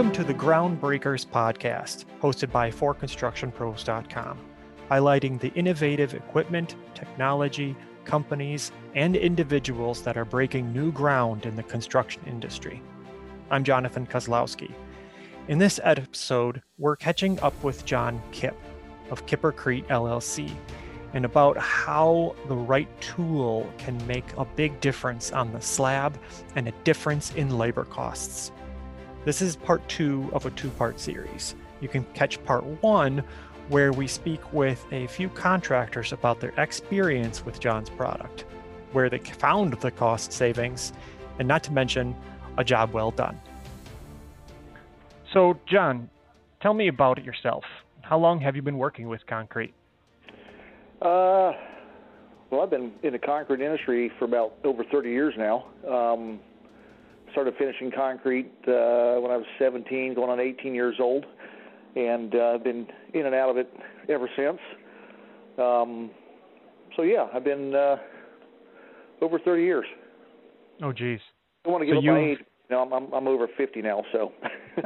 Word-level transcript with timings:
Welcome 0.00 0.14
to 0.14 0.24
the 0.24 0.32
Groundbreakers 0.32 1.26
podcast, 1.26 2.06
hosted 2.22 2.50
by 2.50 2.70
ForConstructionPros.com, 2.70 4.38
highlighting 4.90 5.38
the 5.38 5.52
innovative 5.52 6.14
equipment, 6.14 6.74
technology, 6.94 7.76
companies, 8.06 8.72
and 8.94 9.14
individuals 9.14 10.00
that 10.04 10.16
are 10.16 10.24
breaking 10.24 10.72
new 10.72 10.90
ground 10.90 11.44
in 11.44 11.54
the 11.54 11.62
construction 11.62 12.22
industry. 12.26 12.80
I'm 13.50 13.62
Jonathan 13.62 14.06
Kozlowski. 14.06 14.72
In 15.48 15.58
this 15.58 15.78
episode, 15.84 16.62
we're 16.78 16.96
catching 16.96 17.38
up 17.40 17.62
with 17.62 17.84
John 17.84 18.22
Kipp 18.32 18.56
of 19.10 19.26
Kipper 19.26 19.52
Kippercrete 19.52 19.86
LLC 19.88 20.50
and 21.12 21.26
about 21.26 21.58
how 21.58 22.34
the 22.48 22.56
right 22.56 22.88
tool 23.02 23.70
can 23.76 24.06
make 24.06 24.24
a 24.38 24.46
big 24.46 24.80
difference 24.80 25.30
on 25.30 25.52
the 25.52 25.60
slab 25.60 26.18
and 26.56 26.68
a 26.68 26.72
difference 26.84 27.34
in 27.34 27.58
labor 27.58 27.84
costs. 27.84 28.50
This 29.24 29.42
is 29.42 29.54
part 29.54 29.86
two 29.86 30.30
of 30.32 30.46
a 30.46 30.50
two 30.50 30.70
part 30.70 30.98
series. 30.98 31.54
You 31.82 31.88
can 31.88 32.04
catch 32.14 32.42
part 32.44 32.64
one, 32.82 33.22
where 33.68 33.92
we 33.92 34.06
speak 34.06 34.52
with 34.52 34.84
a 34.92 35.06
few 35.08 35.28
contractors 35.28 36.12
about 36.12 36.40
their 36.40 36.52
experience 36.56 37.44
with 37.44 37.60
John's 37.60 37.90
product, 37.90 38.46
where 38.92 39.10
they 39.10 39.18
found 39.18 39.74
the 39.74 39.90
cost 39.90 40.32
savings, 40.32 40.92
and 41.38 41.46
not 41.46 41.62
to 41.64 41.72
mention 41.72 42.16
a 42.56 42.64
job 42.64 42.92
well 42.92 43.10
done. 43.10 43.38
So, 45.34 45.58
John, 45.66 46.08
tell 46.62 46.74
me 46.74 46.88
about 46.88 47.18
it 47.18 47.24
yourself. 47.24 47.64
How 48.00 48.18
long 48.18 48.40
have 48.40 48.56
you 48.56 48.62
been 48.62 48.78
working 48.78 49.06
with 49.06 49.24
concrete? 49.26 49.74
Uh, 51.00 51.52
well, 52.50 52.62
I've 52.62 52.70
been 52.70 52.92
in 53.02 53.12
the 53.12 53.18
concrete 53.18 53.60
industry 53.60 54.10
for 54.18 54.24
about 54.24 54.54
over 54.64 54.82
30 54.82 55.10
years 55.10 55.34
now. 55.36 55.66
Um, 55.86 56.40
started 57.32 57.54
finishing 57.58 57.90
concrete 57.90 58.52
uh, 58.66 59.20
when 59.20 59.30
I 59.30 59.36
was 59.36 59.46
17, 59.58 60.14
going 60.14 60.30
on 60.30 60.40
18 60.40 60.74
years 60.74 60.96
old, 61.00 61.24
and 61.96 62.34
uh, 62.34 62.52
I've 62.54 62.64
been 62.64 62.86
in 63.14 63.26
and 63.26 63.34
out 63.34 63.50
of 63.50 63.56
it 63.56 63.70
ever 64.08 64.28
since. 64.36 64.58
Um, 65.58 66.10
so 66.96 67.02
yeah, 67.02 67.26
I've 67.34 67.44
been 67.44 67.74
uh, 67.74 67.96
over 69.20 69.38
30 69.38 69.62
years. 69.62 69.86
Oh, 70.82 70.92
geez. 70.92 71.20
I 71.66 71.68
want 71.68 71.82
to 71.82 71.86
give 71.86 71.94
so 71.94 71.98
up 71.98 72.04
you... 72.04 72.12
my 72.12 72.18
age. 72.18 72.38
No, 72.70 72.82
I'm, 72.82 72.92
I'm 72.92 73.12
I'm 73.12 73.26
over 73.26 73.48
50 73.56 73.82
now, 73.82 74.04
so. 74.12 74.32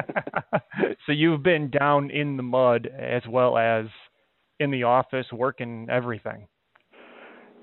so 1.06 1.12
you've 1.12 1.42
been 1.42 1.70
down 1.70 2.10
in 2.10 2.36
the 2.36 2.42
mud 2.42 2.88
as 2.98 3.22
well 3.28 3.58
as 3.58 3.86
in 4.60 4.70
the 4.70 4.84
office 4.84 5.26
working 5.32 5.86
everything. 5.90 6.46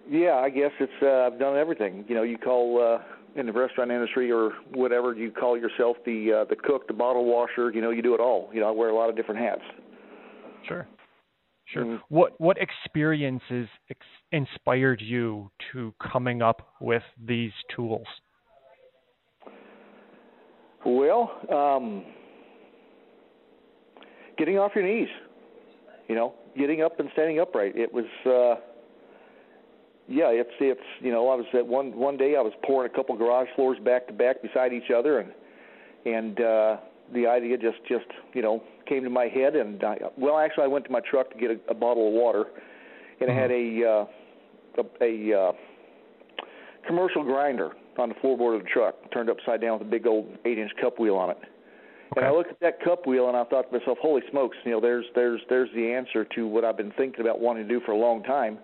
Yeah, 0.09 0.35
I 0.35 0.49
guess 0.49 0.71
it's 0.79 0.91
uh, 1.01 1.27
I've 1.27 1.39
done 1.39 1.57
everything. 1.57 2.05
You 2.07 2.15
know, 2.15 2.23
you 2.23 2.37
call 2.37 2.81
uh, 2.81 3.03
in 3.35 3.45
the 3.45 3.51
restaurant 3.51 3.91
industry 3.91 4.31
or 4.31 4.51
whatever 4.73 5.13
you 5.13 5.31
call 5.31 5.57
yourself 5.57 5.97
the 6.05 6.41
uh, 6.41 6.49
the 6.49 6.55
cook, 6.55 6.87
the 6.87 6.93
bottle 6.93 7.25
washer. 7.25 7.71
You 7.71 7.81
know, 7.81 7.91
you 7.91 8.01
do 8.01 8.13
it 8.13 8.19
all. 8.19 8.49
You 8.53 8.59
know, 8.59 8.67
I 8.67 8.71
wear 8.71 8.89
a 8.89 8.95
lot 8.95 9.09
of 9.09 9.15
different 9.15 9.41
hats. 9.41 9.61
Sure, 10.67 10.87
sure. 11.65 11.85
Mm-hmm. 11.85 11.95
What 12.09 12.39
what 12.39 12.57
experiences 12.57 13.67
ex- 13.89 14.05
inspired 14.31 15.01
you 15.01 15.49
to 15.71 15.93
coming 16.11 16.41
up 16.41 16.73
with 16.79 17.03
these 17.25 17.51
tools? 17.75 18.07
Well, 20.85 21.31
um, 21.51 22.03
getting 24.37 24.57
off 24.57 24.71
your 24.75 24.85
knees. 24.85 25.09
You 26.07 26.15
know, 26.15 26.33
getting 26.57 26.81
up 26.81 26.99
and 26.99 27.09
standing 27.13 27.39
upright. 27.39 27.73
It 27.75 27.93
was. 27.93 28.05
Uh, 28.25 28.61
yeah, 30.11 30.27
it's 30.27 30.51
it's 30.59 30.81
you 30.99 31.11
know 31.11 31.29
I 31.29 31.35
was 31.35 31.45
at 31.53 31.65
one 31.65 31.95
one 31.95 32.17
day 32.17 32.35
I 32.37 32.41
was 32.41 32.51
pouring 32.65 32.91
a 32.91 32.95
couple 32.95 33.15
garage 33.15 33.47
floors 33.55 33.77
back 33.83 34.07
to 34.07 34.13
back 34.13 34.41
beside 34.41 34.73
each 34.73 34.91
other 34.95 35.19
and 35.19 35.31
and 36.05 36.41
uh, 36.41 36.77
the 37.13 37.27
idea 37.27 37.57
just 37.57 37.77
just 37.87 38.05
you 38.33 38.41
know 38.41 38.61
came 38.87 39.03
to 39.03 39.09
my 39.09 39.27
head 39.27 39.55
and 39.55 39.81
I, 39.83 39.97
well 40.17 40.37
actually 40.37 40.65
I 40.65 40.67
went 40.67 40.85
to 40.85 40.91
my 40.91 40.99
truck 40.99 41.31
to 41.31 41.37
get 41.37 41.51
a, 41.51 41.71
a 41.71 41.73
bottle 41.73 42.09
of 42.09 42.13
water 42.13 42.45
and 43.21 43.29
mm-hmm. 43.29 43.37
I 43.37 43.41
had 43.41 43.51
a 43.51 43.85
uh, 43.87 44.83
a, 45.01 45.31
a 45.31 45.39
uh, 45.39 45.51
commercial 46.85 47.23
grinder 47.23 47.71
on 47.97 48.09
the 48.09 48.15
floorboard 48.15 48.57
of 48.57 48.63
the 48.63 48.69
truck 48.69 48.95
turned 49.13 49.29
upside 49.29 49.61
down 49.61 49.79
with 49.79 49.87
a 49.87 49.91
big 49.91 50.05
old 50.05 50.27
eight 50.43 50.57
inch 50.57 50.71
cup 50.81 50.99
wheel 50.99 51.15
on 51.15 51.29
it. 51.29 51.37
Okay. 51.37 52.17
And 52.17 52.25
I 52.25 52.31
looked 52.31 52.51
at 52.51 52.59
that 52.59 52.83
cup 52.83 53.07
wheel 53.07 53.29
and 53.29 53.37
I 53.37 53.45
thought 53.45 53.71
to 53.71 53.79
myself, 53.79 53.97
holy 54.01 54.21
smokes, 54.29 54.57
you 54.65 54.71
know, 54.71 54.81
there's 54.81 55.05
there's 55.15 55.39
there's 55.47 55.69
the 55.73 55.93
answer 55.93 56.25
to 56.35 56.47
what 56.47 56.65
I've 56.65 56.75
been 56.75 56.91
thinking 56.97 57.21
about 57.21 57.39
wanting 57.39 57.65
to 57.65 57.69
do 57.69 57.79
for 57.85 57.93
a 57.93 57.97
long 57.97 58.23
time 58.23 58.57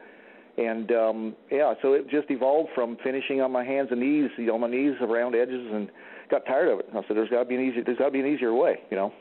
and 0.57 0.91
um, 0.91 1.35
yeah, 1.51 1.73
so 1.81 1.93
it 1.93 2.09
just 2.09 2.29
evolved 2.29 2.69
from 2.73 2.97
finishing 3.03 3.41
on 3.41 3.51
my 3.51 3.63
hands 3.63 3.89
and 3.91 3.99
knees, 3.99 4.31
you 4.37 4.47
know, 4.47 4.55
on 4.55 4.61
my 4.61 4.69
knees 4.69 4.95
around 5.01 5.35
edges, 5.35 5.67
and 5.71 5.89
got 6.31 6.45
tired 6.45 6.71
of 6.71 6.79
it. 6.79 6.87
I 6.91 7.01
said, 7.07 7.15
"There's 7.15 7.29
got 7.29 7.43
to 7.43 7.45
be 7.45 7.55
an 7.55 7.61
easier, 7.61 7.83
there's 7.83 7.97
got 7.97 8.05
to 8.05 8.11
be 8.11 8.19
an 8.19 8.27
easier 8.27 8.53
way," 8.53 8.79
you 8.89 8.97
know. 8.97 9.13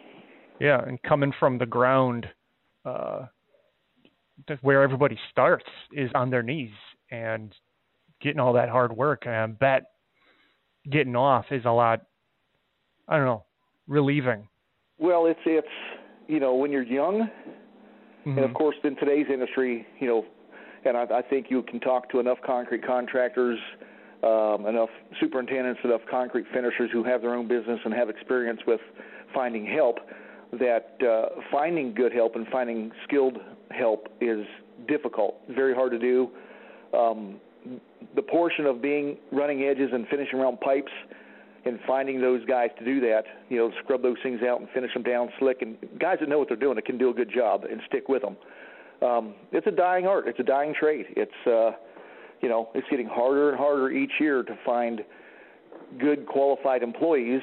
Yeah, 0.58 0.82
and 0.82 1.00
coming 1.02 1.32
from 1.38 1.58
the 1.58 1.66
ground, 1.66 2.26
uh, 2.86 3.26
where 4.62 4.82
everybody 4.82 5.18
starts 5.30 5.66
is 5.92 6.10
on 6.14 6.30
their 6.30 6.42
knees, 6.42 6.70
and 7.10 7.54
getting 8.22 8.40
all 8.40 8.54
that 8.54 8.70
hard 8.70 8.96
work, 8.96 9.26
and 9.26 9.34
I 9.34 9.46
bet 9.46 9.90
getting 10.90 11.16
off 11.16 11.44
is 11.50 11.66
a 11.66 11.70
lot. 11.70 12.02
I 13.08 13.16
don't 13.18 13.26
know, 13.26 13.44
relieving. 13.86 14.48
Well, 14.98 15.26
it's 15.26 15.40
it's 15.44 15.68
you 16.28 16.40
know 16.40 16.54
when 16.54 16.72
you're 16.72 16.82
young, 16.82 17.28
mm-hmm. 18.26 18.30
and 18.30 18.40
of 18.40 18.54
course 18.54 18.76
in 18.84 18.96
today's 18.96 19.26
industry, 19.30 19.86
you 20.00 20.06
know 20.06 20.24
and 20.86 20.96
I, 20.96 21.18
I 21.18 21.22
think 21.22 21.46
you 21.50 21.62
can 21.62 21.80
talk 21.80 22.08
to 22.10 22.20
enough 22.20 22.38
concrete 22.44 22.84
contractors, 22.84 23.58
um, 24.22 24.66
enough 24.66 24.88
superintendents, 25.20 25.80
enough 25.84 26.00
concrete 26.10 26.46
finishers 26.52 26.90
who 26.92 27.04
have 27.04 27.22
their 27.22 27.34
own 27.34 27.48
business 27.48 27.80
and 27.84 27.92
have 27.94 28.08
experience 28.08 28.60
with 28.66 28.80
finding 29.34 29.66
help. 29.66 29.98
That 30.52 30.96
uh, 31.02 31.40
finding 31.50 31.92
good 31.92 32.12
help 32.12 32.36
and 32.36 32.46
finding 32.48 32.92
skilled 33.04 33.38
help 33.72 34.08
is 34.20 34.46
difficult, 34.86 35.40
very 35.50 35.74
hard 35.74 35.90
to 35.90 35.98
do. 35.98 36.30
Um, 36.96 37.40
the 38.14 38.22
portion 38.22 38.64
of 38.64 38.80
being 38.80 39.16
running 39.32 39.64
edges 39.64 39.90
and 39.92 40.06
finishing 40.08 40.38
around 40.38 40.60
pipes 40.60 40.92
and 41.64 41.80
finding 41.84 42.20
those 42.20 42.44
guys 42.44 42.70
to 42.78 42.84
do 42.84 43.00
that, 43.00 43.24
you 43.48 43.56
know, 43.56 43.72
scrub 43.82 44.02
those 44.02 44.16
things 44.22 44.40
out 44.48 44.60
and 44.60 44.70
finish 44.70 44.94
them 44.94 45.02
down 45.02 45.28
slick, 45.40 45.62
and 45.62 45.76
guys 45.98 46.18
that 46.20 46.28
know 46.28 46.38
what 46.38 46.46
they're 46.46 46.56
doing 46.56 46.76
that 46.76 46.86
can 46.86 46.96
do 46.96 47.10
a 47.10 47.14
good 47.14 47.30
job 47.34 47.64
and 47.64 47.80
stick 47.88 48.08
with 48.08 48.22
them 48.22 48.36
um, 49.02 49.34
it's 49.52 49.66
a 49.66 49.70
dying 49.70 50.06
art. 50.06 50.28
It's 50.28 50.40
a 50.40 50.44
dying 50.44 50.74
trade. 50.78 51.06
It's 51.10 51.46
uh, 51.46 51.76
you 52.40 52.48
know 52.48 52.68
it's 52.74 52.86
getting 52.90 53.06
harder 53.06 53.50
and 53.50 53.58
harder 53.58 53.90
each 53.90 54.12
year 54.20 54.42
to 54.42 54.58
find 54.64 55.02
good 55.98 56.26
qualified 56.26 56.82
employees 56.82 57.42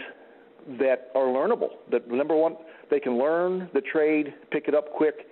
that 0.79 1.09
are 1.15 1.25
learnable. 1.25 1.69
That 1.91 2.09
number 2.09 2.35
one, 2.35 2.55
they 2.89 2.99
can 2.99 3.17
learn 3.17 3.69
the 3.73 3.81
trade, 3.81 4.33
pick 4.51 4.67
it 4.67 4.75
up 4.75 4.93
quick. 4.93 5.27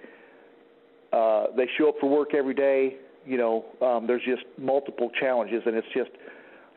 Uh, 1.14 1.48
they 1.56 1.68
show 1.78 1.90
up 1.90 1.96
for 2.00 2.10
work 2.10 2.34
every 2.34 2.54
day. 2.54 2.96
You 3.26 3.38
know, 3.38 3.66
um, 3.82 4.08
there's 4.08 4.24
just 4.26 4.44
multiple 4.58 5.12
challenges, 5.20 5.62
and 5.66 5.76
it's 5.76 5.88
just 5.94 6.10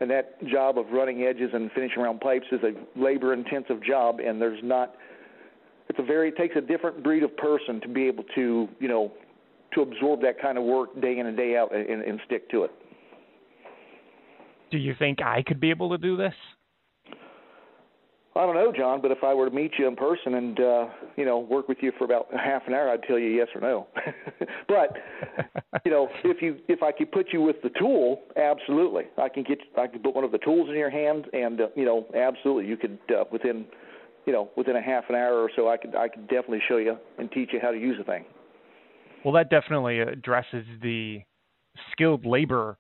and 0.00 0.10
that 0.10 0.44
job 0.48 0.78
of 0.78 0.86
running 0.90 1.22
edges 1.22 1.50
and 1.52 1.70
finishing 1.72 2.02
around 2.02 2.20
pipes 2.20 2.46
is 2.50 2.60
a 2.62 2.72
labor-intensive 2.98 3.82
job, 3.82 4.18
and 4.20 4.40
there's 4.40 4.62
not. 4.62 4.94
It's 5.88 5.98
a 5.98 6.02
very 6.02 6.28
it 6.28 6.36
takes 6.36 6.56
a 6.56 6.60
different 6.60 7.02
breed 7.02 7.22
of 7.22 7.36
person 7.36 7.80
to 7.80 7.88
be 7.88 8.06
able 8.06 8.24
to 8.34 8.68
you 8.80 8.88
know 8.88 9.12
to 9.74 9.82
absorb 9.82 10.20
that 10.22 10.40
kind 10.40 10.58
of 10.58 10.64
work 10.64 11.00
day 11.00 11.18
in 11.18 11.26
and 11.26 11.36
day 11.36 11.56
out 11.56 11.74
and, 11.74 12.02
and 12.02 12.20
stick 12.26 12.50
to 12.50 12.64
it. 12.64 12.70
Do 14.70 14.78
you 14.78 14.94
think 14.98 15.22
I 15.22 15.42
could 15.42 15.60
be 15.60 15.70
able 15.70 15.90
to 15.90 15.98
do 15.98 16.16
this? 16.16 16.34
I 18.36 18.46
don't 18.46 18.56
know, 18.56 18.72
John, 18.76 19.00
but 19.00 19.12
if 19.12 19.22
I 19.22 19.32
were 19.32 19.48
to 19.48 19.54
meet 19.54 19.72
you 19.78 19.86
in 19.86 19.94
person 19.94 20.34
and 20.34 20.58
uh, 20.58 20.86
you 21.16 21.24
know 21.24 21.38
work 21.38 21.68
with 21.68 21.78
you 21.80 21.92
for 21.96 22.04
about 22.04 22.26
half 22.32 22.62
an 22.66 22.74
hour, 22.74 22.90
I'd 22.90 23.04
tell 23.04 23.18
you 23.18 23.28
yes 23.28 23.46
or 23.54 23.60
no. 23.60 23.86
but 24.68 24.96
you 25.84 25.92
know, 25.92 26.08
if 26.24 26.42
you 26.42 26.56
if 26.66 26.82
I 26.82 26.90
could 26.90 27.12
put 27.12 27.32
you 27.32 27.40
with 27.42 27.62
the 27.62 27.70
tool, 27.78 28.22
absolutely, 28.36 29.04
I 29.18 29.28
can 29.28 29.44
get 29.44 29.58
I 29.78 29.86
can 29.86 30.00
put 30.00 30.16
one 30.16 30.24
of 30.24 30.32
the 30.32 30.38
tools 30.38 30.68
in 30.68 30.74
your 30.74 30.90
hand, 30.90 31.26
and 31.32 31.60
uh, 31.60 31.66
you 31.76 31.84
know, 31.84 32.06
absolutely, 32.16 32.66
you 32.66 32.76
could 32.76 32.98
uh, 33.10 33.22
within 33.30 33.66
you 34.26 34.32
know 34.32 34.50
within 34.56 34.74
a 34.74 34.82
half 34.82 35.04
an 35.08 35.14
hour 35.14 35.34
or 35.34 35.50
so, 35.54 35.68
I 35.68 35.76
could 35.76 35.94
I 35.94 36.08
could 36.08 36.26
definitely 36.26 36.62
show 36.66 36.78
you 36.78 36.96
and 37.18 37.30
teach 37.30 37.50
you 37.52 37.60
how 37.62 37.70
to 37.70 37.78
use 37.78 37.98
the 37.98 38.04
thing. 38.04 38.24
Well, 39.24 39.32
that 39.34 39.48
definitely 39.50 40.00
addresses 40.00 40.66
the 40.82 41.22
skilled 41.92 42.26
labor 42.26 42.78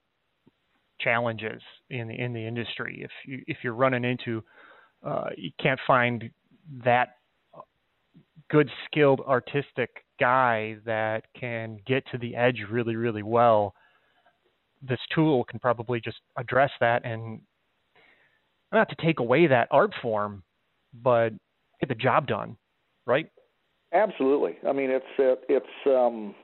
challenges 1.00 1.62
in 1.90 2.08
the 2.08 2.14
in 2.14 2.32
the 2.32 2.46
industry. 2.46 3.00
If 3.02 3.10
you 3.26 3.42
if 3.46 3.58
you're 3.64 3.74
running 3.74 4.04
into 4.04 4.42
uh, 5.04 5.30
you 5.36 5.50
can't 5.60 5.80
find 5.86 6.30
that 6.84 7.16
good 8.50 8.70
skilled 8.86 9.20
artistic 9.20 9.90
guy 10.20 10.76
that 10.84 11.24
can 11.38 11.78
get 11.86 12.04
to 12.12 12.18
the 12.18 12.36
edge 12.36 12.62
really 12.70 12.94
really 12.94 13.22
well, 13.22 13.74
this 14.82 15.00
tool 15.14 15.44
can 15.44 15.58
probably 15.58 16.00
just 16.00 16.18
address 16.36 16.70
that 16.80 17.04
and 17.04 17.40
not 18.72 18.88
to 18.90 18.96
take 18.96 19.20
away 19.20 19.46
that 19.46 19.68
art 19.70 19.92
form, 20.02 20.42
but 21.02 21.30
get 21.80 21.88
the 21.88 21.94
job 21.94 22.26
done, 22.26 22.56
right? 23.06 23.28
Absolutely. 23.94 24.56
I 24.68 24.72
mean, 24.72 24.90
it's 24.90 25.04
uh, 25.20 25.36
it's 25.48 25.66
um, 25.86 26.34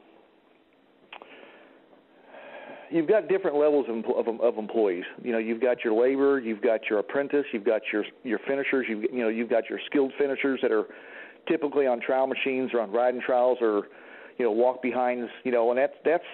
you've 2.90 3.08
got 3.08 3.28
different 3.28 3.56
levels 3.56 3.86
of, 3.88 4.04
of, 4.28 4.40
of 4.40 4.56
employees. 4.56 5.04
You 5.22 5.32
know, 5.32 5.38
you've 5.38 5.60
got 5.60 5.82
your 5.84 6.00
labor, 6.00 6.38
you've 6.38 6.62
got 6.62 6.88
your 6.88 7.00
apprentice, 7.00 7.44
you've 7.52 7.64
got 7.64 7.82
your 7.92 8.04
your 8.22 8.38
finishers. 8.46 8.86
You 8.88 9.00
you 9.12 9.22
know, 9.22 9.28
you've 9.28 9.50
got 9.50 9.68
your 9.68 9.80
skilled 9.86 10.12
finishers 10.16 10.60
that 10.62 10.70
are 10.70 10.84
typically 11.48 11.88
on 11.88 12.00
trowel 12.00 12.28
machines 12.28 12.70
or 12.72 12.80
on 12.80 12.92
riding 12.92 13.20
trowels 13.20 13.58
or 13.60 13.88
you 14.38 14.44
know 14.44 14.52
walk 14.52 14.80
behinds. 14.80 15.28
You 15.42 15.50
know, 15.50 15.70
and 15.70 15.78
that's 15.78 15.94
that's 16.04 16.24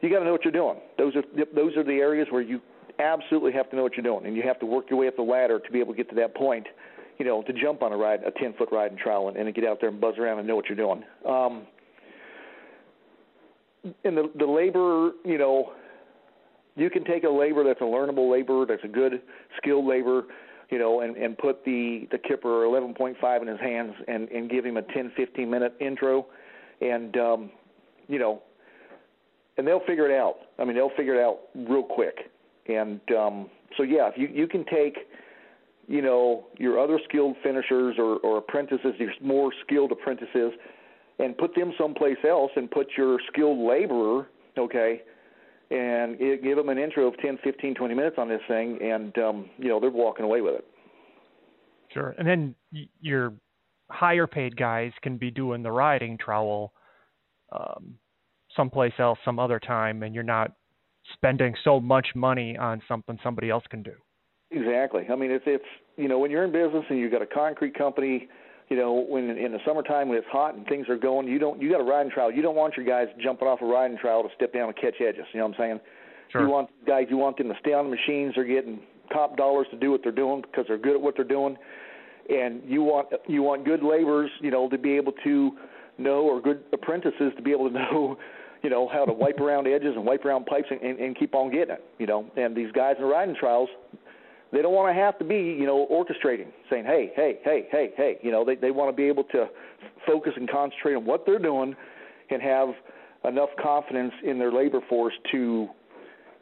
you 0.00 0.10
got 0.10 0.20
to 0.20 0.24
know 0.24 0.32
what 0.32 0.44
you're 0.44 0.52
doing. 0.52 0.76
Those 0.96 1.16
are 1.16 1.24
those 1.54 1.76
are 1.76 1.82
the 1.82 1.98
areas 1.98 2.28
where 2.30 2.42
you 2.42 2.60
absolutely 3.00 3.50
have 3.52 3.68
to 3.70 3.76
know 3.76 3.82
what 3.82 3.96
you're 3.96 4.04
doing, 4.04 4.26
and 4.26 4.36
you 4.36 4.42
have 4.44 4.60
to 4.60 4.66
work 4.66 4.90
your 4.90 5.00
way 5.00 5.08
up 5.08 5.16
the 5.16 5.22
ladder 5.22 5.58
to 5.58 5.70
be 5.72 5.80
able 5.80 5.92
to 5.92 5.96
get 5.96 6.08
to 6.10 6.14
that 6.16 6.36
point. 6.36 6.68
You 7.18 7.26
know, 7.26 7.42
to 7.42 7.52
jump 7.52 7.82
on 7.82 7.92
a 7.92 7.96
ride, 7.96 8.20
a 8.24 8.30
10 8.30 8.54
foot 8.54 8.70
ride 8.72 8.90
and 8.90 8.98
trowel, 8.98 9.28
and, 9.28 9.36
and 9.36 9.54
get 9.54 9.64
out 9.64 9.78
there 9.80 9.90
and 9.90 10.00
buzz 10.00 10.14
around 10.18 10.38
and 10.38 10.48
know 10.48 10.56
what 10.56 10.66
you're 10.68 10.76
doing. 10.76 11.04
Um, 11.28 11.66
and 14.04 14.16
the 14.16 14.30
the 14.38 14.46
labor, 14.46 15.12
you 15.24 15.38
know, 15.38 15.72
you 16.76 16.88
can 16.90 17.04
take 17.04 17.24
a 17.24 17.28
labor 17.28 17.64
that's 17.64 17.80
a 17.80 17.84
learnable 17.84 18.30
labor, 18.30 18.64
that's 18.66 18.84
a 18.84 18.88
good 18.88 19.20
skilled 19.56 19.86
labor, 19.86 20.24
you 20.70 20.78
know, 20.78 21.00
and 21.00 21.16
and 21.16 21.36
put 21.36 21.64
the 21.64 22.08
the 22.10 22.18
kipper 22.18 22.64
11.5 22.64 23.42
in 23.42 23.48
his 23.48 23.60
hands 23.60 23.94
and 24.08 24.28
and 24.30 24.50
give 24.50 24.64
him 24.64 24.76
a 24.76 24.82
10 24.82 25.12
15 25.16 25.50
minute 25.50 25.74
intro, 25.80 26.26
and 26.80 27.16
um, 27.16 27.50
you 28.08 28.18
know, 28.18 28.42
and 29.58 29.66
they'll 29.66 29.84
figure 29.86 30.10
it 30.10 30.16
out. 30.16 30.36
I 30.58 30.64
mean, 30.64 30.74
they'll 30.74 30.96
figure 30.96 31.14
it 31.14 31.22
out 31.22 31.40
real 31.54 31.82
quick. 31.82 32.30
And 32.66 33.00
um, 33.16 33.50
so 33.76 33.82
yeah, 33.82 34.08
if 34.08 34.16
you 34.16 34.28
you 34.28 34.46
can 34.46 34.64
take 34.64 34.96
you 35.86 36.02
know 36.02 36.46
your 36.58 36.78
other 36.78 36.98
skilled 37.08 37.36
finishers 37.42 37.96
or, 37.98 38.18
or 38.18 38.38
apprentices, 38.38 38.94
your 38.98 39.12
more 39.20 39.52
skilled 39.64 39.92
apprentices, 39.92 40.52
and 41.18 41.36
put 41.36 41.54
them 41.54 41.72
someplace 41.78 42.18
else 42.28 42.50
and 42.56 42.70
put 42.70 42.88
your 42.96 43.18
skilled 43.32 43.58
laborer, 43.58 44.28
okay, 44.58 45.02
and 45.70 46.20
it, 46.20 46.42
give 46.42 46.56
them 46.56 46.68
an 46.68 46.78
intro 46.78 47.06
of 47.06 47.18
10, 47.18 47.38
15, 47.42 47.74
20 47.74 47.94
minutes 47.94 48.16
on 48.18 48.28
this 48.28 48.40
thing, 48.48 48.78
and 48.82 49.16
um, 49.18 49.50
you 49.58 49.68
know 49.68 49.80
they're 49.80 49.90
walking 49.90 50.24
away 50.24 50.40
with 50.40 50.54
it. 50.54 50.66
Sure, 51.92 52.14
and 52.18 52.26
then 52.26 52.54
your 53.00 53.34
higher 53.90 54.26
paid 54.26 54.56
guys 54.56 54.92
can 55.02 55.16
be 55.18 55.30
doing 55.30 55.62
the 55.62 55.70
riding 55.70 56.16
trowel 56.16 56.72
um, 57.52 57.96
someplace 58.56 58.92
else, 58.98 59.18
some 59.24 59.38
other 59.38 59.58
time, 59.58 60.02
and 60.02 60.14
you're 60.14 60.24
not 60.24 60.52
spending 61.14 61.54
so 61.64 61.80
much 61.80 62.08
money 62.14 62.56
on 62.56 62.80
something 62.88 63.18
somebody 63.22 63.50
else 63.50 63.64
can 63.70 63.82
do. 63.82 63.94
Exactly. 64.52 65.06
I 65.10 65.16
mean, 65.16 65.30
it's 65.30 65.44
it's 65.46 65.64
you 65.96 66.08
know 66.08 66.18
when 66.18 66.30
you're 66.30 66.44
in 66.44 66.52
business 66.52 66.84
and 66.88 66.98
you've 66.98 67.12
got 67.12 67.22
a 67.22 67.26
concrete 67.26 67.76
company 67.76 68.28
you 68.72 68.78
know, 68.78 69.04
when 69.06 69.28
in 69.28 69.52
the 69.52 69.58
summertime 69.66 70.08
when 70.08 70.16
it's 70.16 70.26
hot 70.32 70.54
and 70.54 70.66
things 70.66 70.88
are 70.88 70.96
going, 70.96 71.28
you 71.28 71.38
don't 71.38 71.60
you 71.60 71.70
got 71.70 71.82
a 71.82 71.84
riding 71.84 72.10
trowel. 72.10 72.32
You 72.32 72.40
don't 72.40 72.54
want 72.54 72.74
your 72.74 72.86
guys 72.86 73.06
jumping 73.22 73.46
off 73.46 73.60
a 73.60 73.66
riding 73.66 73.98
trowel 73.98 74.22
to 74.22 74.30
step 74.34 74.54
down 74.54 74.68
and 74.68 74.76
catch 74.76 74.94
edges. 74.98 75.26
You 75.34 75.40
know 75.40 75.48
what 75.48 75.56
I'm 75.56 75.60
saying? 75.60 75.80
Sure. 76.30 76.40
You 76.40 76.48
want 76.48 76.70
guys, 76.86 77.04
you 77.10 77.18
want 77.18 77.36
them 77.36 77.48
to 77.48 77.54
stay 77.60 77.74
on 77.74 77.90
the 77.90 77.94
machines. 77.94 78.32
They're 78.34 78.44
getting 78.44 78.80
top 79.12 79.36
dollars 79.36 79.66
to 79.72 79.76
do 79.76 79.90
what 79.90 80.00
they're 80.02 80.10
doing 80.10 80.40
because 80.40 80.64
they're 80.68 80.78
good 80.78 80.94
at 80.94 81.02
what 81.02 81.16
they're 81.16 81.24
doing, 81.26 81.58
and 82.30 82.62
you 82.66 82.82
want 82.82 83.08
you 83.28 83.42
want 83.42 83.66
good 83.66 83.82
laborers, 83.82 84.30
you 84.40 84.50
know, 84.50 84.70
to 84.70 84.78
be 84.78 84.96
able 84.96 85.12
to 85.22 85.52
know 85.98 86.22
or 86.22 86.40
good 86.40 86.64
apprentices 86.72 87.32
to 87.36 87.42
be 87.42 87.52
able 87.52 87.68
to 87.68 87.74
know 87.78 88.16
you 88.62 88.70
know 88.70 88.88
how 88.88 89.04
to 89.04 89.12
wipe 89.12 89.38
around 89.38 89.66
edges 89.66 89.92
and 89.96 90.06
wipe 90.06 90.24
around 90.24 90.46
pipes 90.46 90.68
and, 90.70 90.80
and, 90.80 90.98
and 90.98 91.18
keep 91.18 91.34
on 91.34 91.50
getting 91.52 91.74
it 91.74 91.84
you 91.98 92.06
know 92.06 92.30
and 92.36 92.56
these 92.56 92.72
guys 92.72 92.94
in 92.98 93.04
riding 93.04 93.34
trowels 93.38 93.68
they 94.52 94.60
don't 94.60 94.74
want 94.74 94.94
to 94.94 95.00
have 95.00 95.18
to 95.18 95.24
be, 95.24 95.36
you 95.36 95.66
know, 95.66 95.86
orchestrating, 95.90 96.48
saying, 96.70 96.84
"Hey, 96.84 97.10
hey, 97.16 97.38
hey, 97.44 97.66
hey, 97.70 97.90
hey." 97.96 98.18
You 98.22 98.30
know, 98.30 98.44
they 98.44 98.54
they 98.54 98.70
want 98.70 98.90
to 98.90 98.96
be 98.96 99.08
able 99.08 99.24
to 99.24 99.48
focus 100.06 100.32
and 100.36 100.48
concentrate 100.48 100.94
on 100.94 101.04
what 101.04 101.24
they're 101.24 101.38
doing, 101.38 101.74
and 102.30 102.42
have 102.42 102.68
enough 103.24 103.50
confidence 103.62 104.12
in 104.24 104.38
their 104.38 104.52
labor 104.52 104.80
force 104.88 105.14
to 105.30 105.68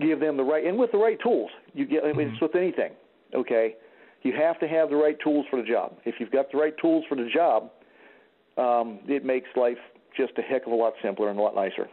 give 0.00 0.18
them 0.20 0.36
the 0.36 0.42
right 0.42 0.66
and 0.66 0.78
with 0.78 0.90
the 0.92 0.98
right 0.98 1.18
tools. 1.22 1.50
You 1.74 1.86
get, 1.86 2.04
I 2.04 2.08
mean, 2.08 2.28
mm-hmm. 2.28 2.34
it's 2.34 2.42
with 2.42 2.56
anything. 2.56 2.92
Okay, 3.34 3.76
you 4.22 4.32
have 4.32 4.58
to 4.60 4.68
have 4.68 4.90
the 4.90 4.96
right 4.96 5.16
tools 5.22 5.46
for 5.50 5.60
the 5.60 5.68
job. 5.68 5.96
If 6.04 6.16
you've 6.18 6.32
got 6.32 6.50
the 6.50 6.58
right 6.58 6.74
tools 6.80 7.04
for 7.08 7.14
the 7.14 7.28
job, 7.32 7.70
um, 8.56 9.00
it 9.06 9.24
makes 9.24 9.48
life 9.56 9.78
just 10.16 10.32
a 10.38 10.42
heck 10.42 10.66
of 10.66 10.72
a 10.72 10.74
lot 10.74 10.94
simpler 11.02 11.30
and 11.30 11.38
a 11.38 11.42
lot 11.42 11.54
nicer. 11.54 11.88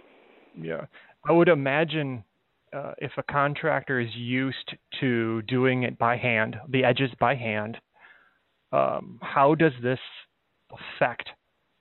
Yeah, 0.60 0.86
I 1.28 1.32
would 1.32 1.50
imagine 1.50 2.24
uh, 2.74 2.94
if 2.98 3.12
a 3.18 3.24
contractor 3.24 4.00
is 4.00 4.14
used 4.16 4.76
to 5.00 5.42
doing 5.44 5.84
it 5.84 5.98
by 5.98 6.18
hand, 6.18 6.56
the 6.70 6.84
edges 6.84 7.12
by 7.20 7.36
hand, 7.36 7.78
um, 8.72 9.20
how 9.22 9.56
does 9.56 9.72
this 9.82 10.00
affect 10.72 11.30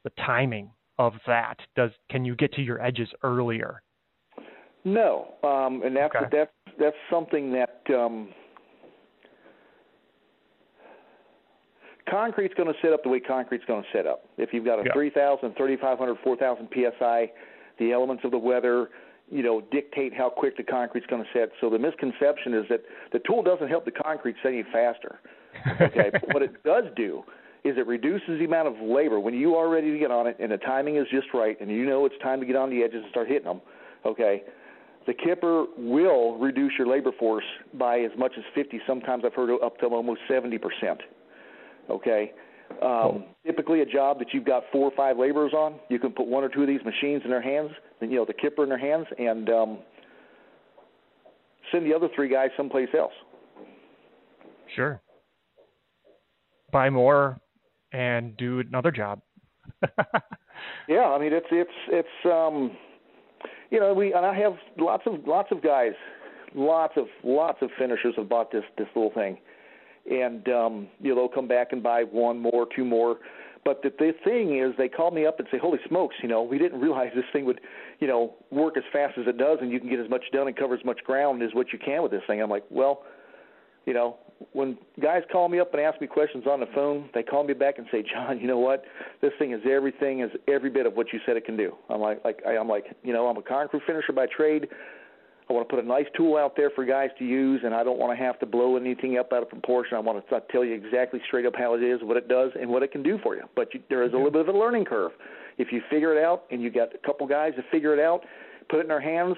the 0.05 0.11
timing 0.25 0.71
of 0.99 1.15
that? 1.27 1.57
Does 1.75 1.91
can 2.11 2.25
you 2.25 2.37
get 2.37 2.53
to 2.55 2.63
your 2.63 2.81
edges 2.83 3.09
earlier? 3.23 3.83
No, 4.85 5.35
um, 5.43 5.83
and 5.85 5.97
that's 5.97 6.15
okay. 6.15 6.27
that's 6.31 6.53
that's 6.79 6.97
something 7.11 7.53
that 7.53 7.83
um, 7.93 8.29
concrete's 12.09 12.55
going 12.55 12.73
to 12.73 12.79
set 12.81 12.93
up 12.93 13.03
the 13.03 13.09
way 13.09 13.21
concrete's 13.21 13.65
going 13.65 13.83
to 13.83 13.89
set 13.93 14.07
up. 14.07 14.25
If 14.39 14.53
you've 14.53 14.65
got 14.65 14.79
a 14.79 14.85
yeah. 14.85 14.93
3,000, 14.93 15.55
3,500, 15.57 16.17
4,000 16.23 16.69
psi, 16.73 17.33
the 17.79 17.93
elements 17.93 18.25
of 18.25 18.31
the 18.31 18.39
weather, 18.39 18.91
you 19.31 19.43
know, 19.43 19.61
dictate 19.73 20.15
how 20.15 20.29
quick 20.29 20.57
the 20.57 20.63
concrete's 20.63 21.07
going 21.07 21.23
to 21.23 21.29
set. 21.33 21.51
So 21.61 21.69
the 21.69 21.79
misconception 21.79 22.55
is 22.55 22.65
that 22.71 22.83
the 23.13 23.19
tool 23.21 23.43
doesn't 23.43 23.69
help 23.69 23.85
the 23.85 23.91
concrete 23.91 24.37
set 24.43 24.53
any 24.53 24.63
faster. 24.73 25.19
Okay, 25.81 26.11
but 26.13 26.23
what 26.33 26.43
it 26.43 26.63
does 26.65 26.85
do 26.97 27.23
is 27.65 27.77
it 27.77 27.87
reduces 27.87 28.39
the 28.39 28.45
amount 28.45 28.69
of 28.69 28.75
labor 28.81 29.19
when 29.19 29.35
you 29.35 29.57
are 29.57 29.69
ready 29.69 29.91
to 29.91 29.99
get 29.99 30.11
on 30.11 30.27
it 30.27 30.37
and 30.39 30.53
the 30.53 30.59
timing 30.59 30.97
is 30.97 31.07
just 31.11 31.27
right 31.35 31.61
and 31.61 31.69
you 31.69 31.85
know 31.85 32.07
it's 32.07 32.15
time 32.23 32.39
to 32.39 32.47
get 32.47 32.55
on 32.55 32.71
the 32.71 32.83
edges 32.83 33.03
and 33.03 33.11
start 33.11 33.27
hitting 33.27 33.45
them. 33.45 33.61
Okay, 34.05 34.45
the 35.07 35.15
kipper 35.15 35.65
will 35.77 36.39
reduce 36.39 36.73
your 36.79 36.87
labor 36.87 37.11
force 37.19 37.45
by 37.75 38.01
as 38.01 38.13
much 38.17 38.33
as 38.39 38.45
50. 38.55 38.81
Sometimes 38.87 39.25
I've 39.27 39.35
heard 39.35 39.51
up 39.63 39.79
to 39.79 39.87
almost 39.87 40.21
70 40.29 40.59
percent. 40.59 41.01
Okay, 41.91 42.33
um, 42.83 43.25
typically, 43.45 43.81
a 43.81 43.87
job 43.87 44.19
that 44.19 44.29
you've 44.33 44.45
got 44.45 44.65
four 44.71 44.91
or 44.91 44.97
five 44.97 45.19
laborers 45.19 45.53
on, 45.53 45.77
you 45.89 45.99
can 45.99 46.13
put 46.13 46.27
one 46.27 46.45
or 46.45 46.49
two 46.49 46.63
of 46.63 46.67
these 46.67 46.85
machines 46.85 47.23
in 47.25 47.31
their 47.31 47.43
hands, 47.43 47.71
and 48.01 48.11
you 48.11 48.19
know 48.19 48.25
the 48.25 48.35
kipper 48.35 48.63
in 48.63 48.69
their 48.69 48.79
hands, 48.79 49.07
and 49.19 49.49
um, 49.49 49.79
send 51.73 51.87
the 51.87 51.95
other 51.95 52.09
three 52.15 52.29
guys 52.29 52.51
someplace 52.57 52.89
else. 52.97 53.13
Sure. 54.75 55.01
Buy 56.73 56.91
more 56.91 57.41
and 57.93 58.37
do 58.37 58.59
another 58.61 58.91
job. 58.91 59.21
yeah, 60.89 61.05
I 61.05 61.19
mean 61.19 61.33
it's 61.33 61.47
it's 61.51 61.71
it's 61.89 62.09
um, 62.27 62.77
you 63.71 63.81
know 63.81 63.95
we 63.95 64.13
and 64.13 64.27
I 64.27 64.37
have 64.39 64.55
lots 64.77 65.05
of 65.07 65.27
lots 65.27 65.49
of 65.51 65.63
guys, 65.63 65.93
lots 66.55 66.95
of 66.97 67.07
lots 67.23 67.59
of 67.63 67.71
finishers 67.79 68.15
have 68.17 68.29
bought 68.29 68.51
this 68.51 68.65
this 68.77 68.89
little 68.95 69.13
thing 69.13 69.39
and 70.11 70.49
um, 70.49 70.89
you 71.01 71.11
know 71.11 71.17
they'll 71.17 71.29
come 71.29 71.49
back 71.49 71.73
and 71.73 71.83
buy 71.83 72.03
one 72.05 72.39
more, 72.39 72.67
two 72.75 72.85
more. 72.85 73.19
But 73.65 73.83
the, 73.83 73.91
the 73.99 74.13
thing 74.25 74.59
is, 74.59 74.75
they 74.79 74.89
call 74.89 75.11
me 75.11 75.27
up 75.27 75.41
and 75.41 75.49
say, 75.51 75.59
"Holy 75.59 75.79
smokes! 75.89 76.15
You 76.23 76.29
know, 76.29 76.43
we 76.43 76.59
didn't 76.59 76.81
realize 76.81 77.11
this 77.15 77.25
thing 77.33 77.45
would, 77.47 77.61
you 77.99 78.07
know, 78.07 78.35
work 78.51 78.77
as 78.77 78.85
fast 78.93 79.19
as 79.19 79.27
it 79.27 79.39
does, 79.39 79.59
and 79.61 79.73
you 79.73 79.81
can 79.81 79.91
get 79.91 79.99
as 79.99 80.09
much 80.09 80.23
done 80.33 80.47
and 80.47 80.57
cover 80.57 80.75
as 80.75 80.85
much 80.85 81.03
ground 81.05 81.43
as 81.43 81.51
what 81.53 81.73
you 81.73 81.79
can 81.79 82.03
with 82.03 82.13
this 82.13 82.23
thing." 82.27 82.41
I'm 82.41 82.51
like, 82.51 82.65
"Well, 82.71 83.03
you 83.85 83.93
know, 83.93 84.19
when 84.53 84.79
guys 85.01 85.23
call 85.33 85.49
me 85.49 85.59
up 85.59 85.73
and 85.73 85.83
ask 85.83 86.01
me 86.01 86.07
questions 86.07 86.45
on 86.47 86.61
the 86.61 86.67
phone, 86.75 87.09
they 87.15 87.23
call 87.23 87.45
me 87.45 87.55
back 87.55 87.79
and 87.79 87.87
say, 87.91 88.03
"John, 88.15 88.39
you 88.39 88.47
know 88.47 88.59
what? 88.59 88.85
This 89.21 89.33
thing 89.39 89.53
is 89.53 89.61
everything, 89.69 90.21
is 90.21 90.31
every 90.47 90.71
bit 90.71 90.87
of 90.87 90.95
what 90.95 91.13
you 91.13 91.19
said 91.27 91.37
it 91.37 91.45
can 91.45 91.57
do." 91.57 91.75
I'm 91.89 92.01
like, 92.01 92.25
like 92.25 92.43
I'm 92.47 92.69
like, 92.69 92.85
you 93.03 93.13
know, 93.13 93.27
I'm 93.27 93.37
a 93.37 93.43
concrete 93.43 93.83
finisher 93.87 94.13
by 94.13 94.27
trade. 94.27 94.69
I 95.49 95.53
want 95.53 95.69
to 95.69 95.75
put 95.77 95.85
a 95.85 95.87
nice 95.87 96.07
tool 96.17 96.37
out 96.37 96.55
there 96.57 96.71
for 96.71 96.85
guys 96.85 97.11
to 97.21 97.25
use, 97.25 97.61
and 97.65 97.73
I 97.73 97.85
don't 97.85 97.99
want 97.99 98.17
to 98.17 98.25
have 98.25 98.39
to 98.41 98.47
blow 98.47 98.77
anything 98.77 99.17
up 99.17 99.33
out 99.33 99.43
of 99.43 99.49
proportion. 99.49 99.97
I 99.97 100.01
want 100.01 100.29
to 100.29 100.43
tell 100.51 100.65
you 100.65 100.75
exactly 100.75 101.21
straight 101.29 101.47
up 101.47 101.55
how 101.57 101.75
it 101.75 101.85
is, 101.85 102.01
what 102.03 102.17
it 102.17 102.29
does, 102.29 102.51
and 102.61 102.69
what 102.69 102.83
it 102.83 102.91
can 102.91 103.03
do 103.03 103.19
for 103.23 103.37
you. 103.37 103.43
But 103.55 103.73
you, 103.73 103.81
there 103.89 104.03
is 104.03 104.13
a 104.13 104.17
little 104.17 104.33
bit 104.33 104.49
of 104.49 104.55
a 104.55 104.59
learning 104.59 104.87
curve. 104.87 105.13
If 105.59 105.69
you 105.71 105.83
figure 105.89 106.17
it 106.17 106.23
out, 106.23 106.45
and 106.51 106.61
you 106.61 106.71
got 106.71 106.95
a 106.95 106.99
couple 107.07 107.29
guys 107.29 107.53
to 107.57 107.63
figure 107.71 107.95
it 107.95 108.01
out, 108.01 108.23
put 108.69 108.79
it 108.79 108.83
in 108.83 108.89
their 108.89 109.01
hands, 109.01 109.37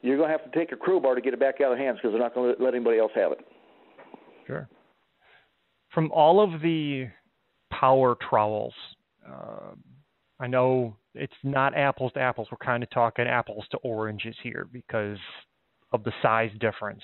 you're 0.00 0.16
going 0.16 0.30
to 0.30 0.36
have 0.36 0.50
to 0.50 0.58
take 0.58 0.72
a 0.72 0.76
crowbar 0.76 1.14
to 1.14 1.20
get 1.20 1.34
it 1.34 1.40
back 1.40 1.60
out 1.60 1.70
of 1.70 1.78
their 1.78 1.86
hands 1.86 1.98
because 1.98 2.12
they're 2.12 2.22
not 2.22 2.34
going 2.34 2.56
to 2.56 2.62
let 2.62 2.74
anybody 2.74 2.98
else 2.98 3.12
have 3.14 3.32
it. 3.32 3.40
Sure. 4.46 4.68
From 5.92 6.10
all 6.12 6.40
of 6.42 6.62
the 6.62 7.08
power 7.70 8.16
trowels, 8.28 8.74
uh, 9.30 9.74
I 10.42 10.48
know 10.48 10.96
it's 11.14 11.32
not 11.44 11.76
apples 11.76 12.12
to 12.14 12.20
apples. 12.20 12.48
We're 12.50 12.58
kind 12.58 12.82
of 12.82 12.90
talking 12.90 13.26
apples 13.26 13.64
to 13.70 13.76
oranges 13.78 14.34
here 14.42 14.66
because 14.72 15.18
of 15.92 16.02
the 16.02 16.12
size 16.20 16.50
difference. 16.58 17.02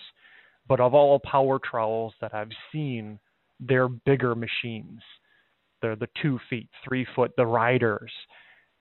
But 0.66 0.80
of 0.80 0.92
all 0.92 1.20
power 1.20 1.60
trowels 1.60 2.14
that 2.20 2.34
I've 2.34 2.50
seen, 2.72 3.20
they're 3.60 3.88
bigger 3.88 4.34
machines. 4.34 5.00
They're 5.80 5.94
the 5.94 6.08
two 6.20 6.40
feet, 6.50 6.68
three 6.86 7.06
foot, 7.14 7.32
the 7.36 7.46
riders. 7.46 8.10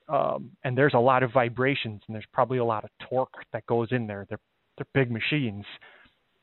Um, 0.10 0.50
and 0.64 0.76
there's 0.76 0.96
a 0.96 1.00
lot 1.00 1.22
of 1.22 1.32
vibrations 1.32 2.02
and 2.08 2.16
there's 2.16 2.26
probably 2.34 2.58
a 2.58 2.66
lot 2.66 2.84
of 2.84 2.90
torque 3.08 3.46
that 3.54 3.66
goes 3.68 3.90
in 3.92 4.08
there. 4.08 4.26
They're 4.28 4.40
they're 4.78 5.04
big 5.04 5.12
machines. 5.12 5.66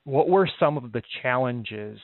What 0.04 0.28
were 0.28 0.48
some 0.60 0.76
of 0.76 0.92
the 0.92 1.02
challenges 1.22 1.98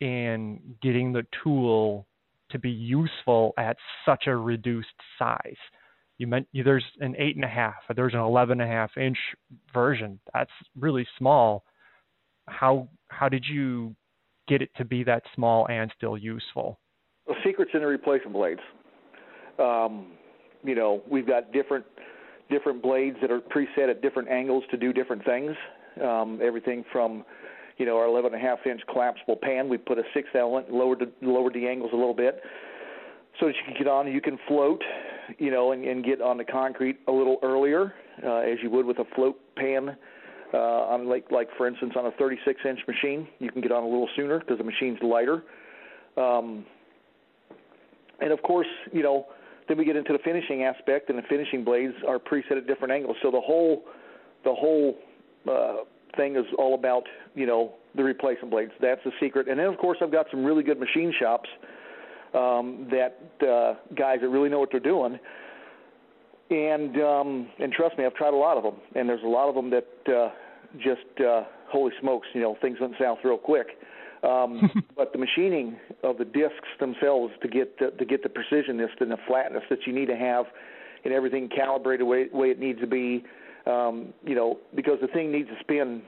in 0.00 0.60
getting 0.82 1.12
the 1.12 1.26
tool 1.42 2.06
to 2.50 2.58
be 2.58 2.70
useful 2.70 3.52
at 3.58 3.76
such 4.04 4.26
a 4.26 4.36
reduced 4.36 4.88
size? 5.18 5.56
you 6.18 6.26
meant 6.26 6.46
there's 6.52 6.84
an 7.00 7.14
eight 7.18 7.36
and 7.36 7.44
a 7.44 7.48
half, 7.48 7.74
there's 7.94 8.14
an 8.14 8.20
eleven 8.20 8.60
and 8.60 8.70
a 8.70 8.72
half 8.72 8.96
inch 8.96 9.18
version. 9.72 10.18
That's 10.32 10.50
really 10.78 11.06
small. 11.18 11.64
How 12.46 12.88
how 13.08 13.28
did 13.28 13.44
you 13.48 13.94
get 14.46 14.62
it 14.62 14.70
to 14.76 14.84
be 14.84 15.02
that 15.04 15.22
small 15.34 15.66
and 15.68 15.92
still 15.96 16.16
useful? 16.16 16.78
The 17.26 17.34
secret's 17.44 17.72
in 17.74 17.80
the 17.80 17.86
replacement 17.86 18.32
blades. 18.32 18.60
Um, 19.58 20.12
you 20.62 20.74
know, 20.74 21.02
we've 21.10 21.26
got 21.26 21.52
different 21.52 21.84
different 22.50 22.82
blades 22.82 23.16
that 23.20 23.30
are 23.30 23.40
preset 23.40 23.90
at 23.90 24.02
different 24.02 24.28
angles 24.28 24.64
to 24.70 24.76
do 24.76 24.92
different 24.92 25.24
things. 25.24 25.52
Um, 26.02 26.40
everything 26.42 26.84
from 26.92 27.24
you 27.76 27.86
know 27.86 27.96
our 27.96 28.06
11 28.06 28.34
and 28.34 28.42
a 28.42 28.46
half 28.46 28.58
inch 28.66 28.80
collapsible 28.90 29.36
pan, 29.36 29.68
we 29.68 29.78
put 29.78 29.98
a 29.98 30.02
six 30.12 30.28
element, 30.34 30.72
lowered 30.72 31.00
the, 31.00 31.26
lowered 31.26 31.54
the 31.54 31.66
angles 31.66 31.90
a 31.92 31.96
little 31.96 32.14
bit, 32.14 32.40
so 33.40 33.46
that 33.46 33.54
you 33.54 33.62
can 33.66 33.74
get 33.76 33.88
on. 33.88 34.10
You 34.10 34.20
can 34.20 34.38
float, 34.46 34.82
you 35.38 35.50
know, 35.50 35.72
and, 35.72 35.84
and 35.84 36.04
get 36.04 36.20
on 36.20 36.38
the 36.38 36.44
concrete 36.44 36.98
a 37.08 37.12
little 37.12 37.38
earlier, 37.42 37.94
uh, 38.24 38.38
as 38.38 38.58
you 38.62 38.70
would 38.70 38.86
with 38.86 38.98
a 38.98 39.04
float 39.14 39.38
pan. 39.56 39.96
Uh, 40.52 40.86
on 40.86 41.08
like 41.08 41.28
like 41.32 41.48
for 41.56 41.66
instance 41.66 41.94
on 41.96 42.06
a 42.06 42.12
36 42.12 42.60
inch 42.64 42.78
machine, 42.86 43.26
you 43.40 43.50
can 43.50 43.60
get 43.60 43.72
on 43.72 43.82
a 43.82 43.86
little 43.86 44.08
sooner 44.14 44.38
because 44.38 44.58
the 44.58 44.64
machine's 44.64 44.98
lighter. 45.02 45.42
Um, 46.16 46.64
and 48.20 48.30
of 48.30 48.40
course, 48.42 48.68
you 48.92 49.02
know, 49.02 49.26
then 49.66 49.78
we 49.78 49.84
get 49.84 49.96
into 49.96 50.12
the 50.12 50.20
finishing 50.20 50.62
aspect, 50.62 51.10
and 51.10 51.18
the 51.18 51.24
finishing 51.28 51.64
blades 51.64 51.94
are 52.06 52.20
preset 52.20 52.56
at 52.56 52.68
different 52.68 52.92
angles. 52.92 53.16
So 53.20 53.32
the 53.32 53.40
whole 53.40 53.84
the 54.44 54.54
whole 54.54 54.96
uh, 55.50 55.84
thing 56.16 56.36
is 56.36 56.44
all 56.58 56.74
about 56.74 57.04
you 57.34 57.46
know 57.46 57.74
the 57.94 58.02
replacement 58.02 58.50
blades. 58.50 58.72
That's 58.80 59.00
the 59.04 59.12
secret. 59.20 59.48
And 59.48 59.58
then 59.58 59.66
of 59.66 59.78
course 59.78 59.98
I've 60.02 60.12
got 60.12 60.26
some 60.30 60.44
really 60.44 60.62
good 60.62 60.80
machine 60.80 61.12
shops 61.18 61.48
um, 62.34 62.88
that 62.90 63.46
uh, 63.46 63.74
guys 63.94 64.18
that 64.20 64.28
really 64.28 64.48
know 64.48 64.58
what 64.58 64.70
they're 64.70 64.80
doing. 64.80 65.18
And 66.50 66.96
um, 67.00 67.48
and 67.58 67.72
trust 67.72 67.96
me, 67.96 68.04
I've 68.04 68.14
tried 68.14 68.34
a 68.34 68.36
lot 68.36 68.56
of 68.56 68.62
them, 68.62 68.74
and 68.94 69.08
there's 69.08 69.22
a 69.24 69.28
lot 69.28 69.48
of 69.48 69.54
them 69.54 69.70
that 69.70 70.12
uh, 70.12 70.30
just 70.76 71.20
uh, 71.20 71.44
holy 71.68 71.92
smokes, 72.00 72.26
you 72.34 72.40
know, 72.40 72.56
things 72.60 72.78
went 72.80 72.94
south 73.00 73.18
real 73.24 73.38
quick. 73.38 73.68
Um, 74.22 74.84
but 74.96 75.12
the 75.12 75.18
machining 75.18 75.76
of 76.02 76.18
the 76.18 76.24
discs 76.24 76.68
themselves 76.80 77.32
to 77.42 77.48
get 77.48 77.78
the, 77.78 77.90
to 77.98 78.04
get 78.04 78.22
the 78.22 78.28
precisionness 78.28 78.88
and 79.00 79.10
the 79.10 79.18
flatness 79.26 79.62
that 79.70 79.80
you 79.86 79.92
need 79.92 80.06
to 80.06 80.16
have, 80.16 80.46
and 81.04 81.12
everything 81.12 81.48
calibrated 81.48 82.06
way, 82.06 82.26
way 82.32 82.48
it 82.48 82.58
needs 82.58 82.80
to 82.80 82.86
be, 82.86 83.24
um, 83.66 84.12
you 84.24 84.34
know, 84.34 84.58
because 84.74 84.98
the 85.00 85.08
thing 85.08 85.32
needs 85.32 85.48
to 85.48 85.56
spin 85.60 86.02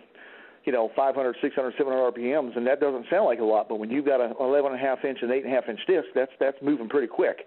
you 0.67 0.73
know 0.73 0.91
500, 0.95 1.37
600, 1.41 1.75
700 1.79 2.13
RPMs, 2.13 2.57
and 2.57 2.67
that 2.67 2.81
doesn't 2.81 3.07
sound 3.09 3.25
like 3.25 3.39
a 3.39 3.45
lot. 3.45 3.69
But 3.69 3.77
when 3.77 3.91
you've 3.91 4.05
got 4.05 4.21
a 4.21 4.35
11 4.39 4.73
and 4.73 4.81
a 4.81 4.85
half 4.85 5.05
inch 5.05 5.19
and 5.23 5.31
eight 5.31 5.45
and 5.45 5.53
a 5.53 5.55
half 5.55 5.69
inch 5.69 5.81
disc, 5.87 6.09
that's 6.15 6.33
that's 6.39 6.59
moving 6.61 6.89
pretty 6.89 7.07
quick. 7.07 7.47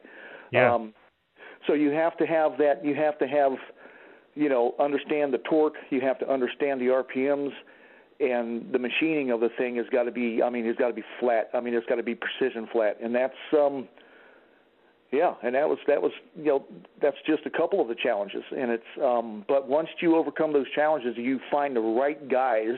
Yeah. 0.52 0.74
Um, 0.74 0.94
so 1.68 1.74
you 1.74 1.92
have 1.92 2.18
to 2.18 2.26
have 2.26 2.58
that. 2.58 2.84
You 2.84 2.96
have 2.96 3.20
to 3.20 3.28
have, 3.28 3.52
you 4.34 4.50
know, 4.50 4.74
understand 4.80 5.34
the 5.34 5.40
torque. 5.40 5.76
You 5.90 6.02
have 6.02 6.18
to 6.20 6.32
understand 6.32 6.80
the 6.80 6.86
RPMs, 6.86 7.52
and 8.22 8.72
the 8.72 8.80
machining 8.80 9.32
of 9.32 9.42
the 9.42 9.50
thing 9.58 9.76
has 9.76 9.86
got 9.92 10.04
to 10.04 10.12
be. 10.12 10.42
I 10.42 10.50
mean, 10.50 10.66
it's 10.66 10.80
got 10.80 10.88
to 10.88 10.94
be 10.94 11.04
flat. 11.20 11.50
I 11.54 11.60
mean, 11.60 11.74
it's 11.74 11.86
got 11.88 11.96
to 11.96 12.04
be 12.04 12.16
precision 12.16 12.68
flat, 12.72 12.98
and 13.04 13.14
that's 13.14 13.34
um. 13.54 13.88
Yeah, 15.12 15.34
and 15.44 15.56
that 15.56 15.68
was 15.68 15.80
that 15.88 16.02
was 16.02 16.12
you 16.38 16.46
know 16.46 16.66
that's 17.02 17.18
just 17.26 17.46
a 17.46 17.50
couple 17.50 17.82
of 17.82 17.88
the 17.88 17.96
challenges, 17.96 18.44
and 18.56 18.70
it's 18.70 18.84
um. 19.04 19.44
But 19.48 19.68
once 19.68 19.90
you 20.02 20.16
overcome 20.16 20.54
those 20.54 20.70
challenges, 20.76 21.16
you 21.18 21.40
find 21.52 21.76
the 21.76 21.82
right 21.82 22.30
guys 22.30 22.76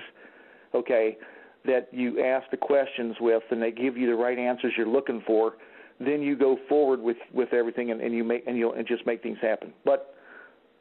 okay, 0.74 1.18
that 1.66 1.88
you 1.92 2.24
ask 2.24 2.50
the 2.50 2.58
questions 2.58 3.16
with 3.20 3.44
and 3.52 3.62
they 3.62 3.72
give 3.72 3.98
you 3.98 4.08
the 4.08 4.16
right 4.16 4.38
answers 4.38 4.74
you're 4.78 4.88
looking 4.88 5.22
for, 5.26 5.54
then 6.00 6.22
you 6.22 6.36
go 6.36 6.58
forward 6.68 7.00
with 7.00 7.18
with 7.34 7.54
everything 7.54 7.92
and, 7.92 8.02
and 8.02 8.14
you 8.14 8.24
make 8.24 8.46
and 8.48 8.58
you 8.58 8.72
and 8.72 8.88
just 8.88 9.06
make 9.06 9.22
things 9.22 9.38
happen. 9.42 9.72
But 9.86 10.16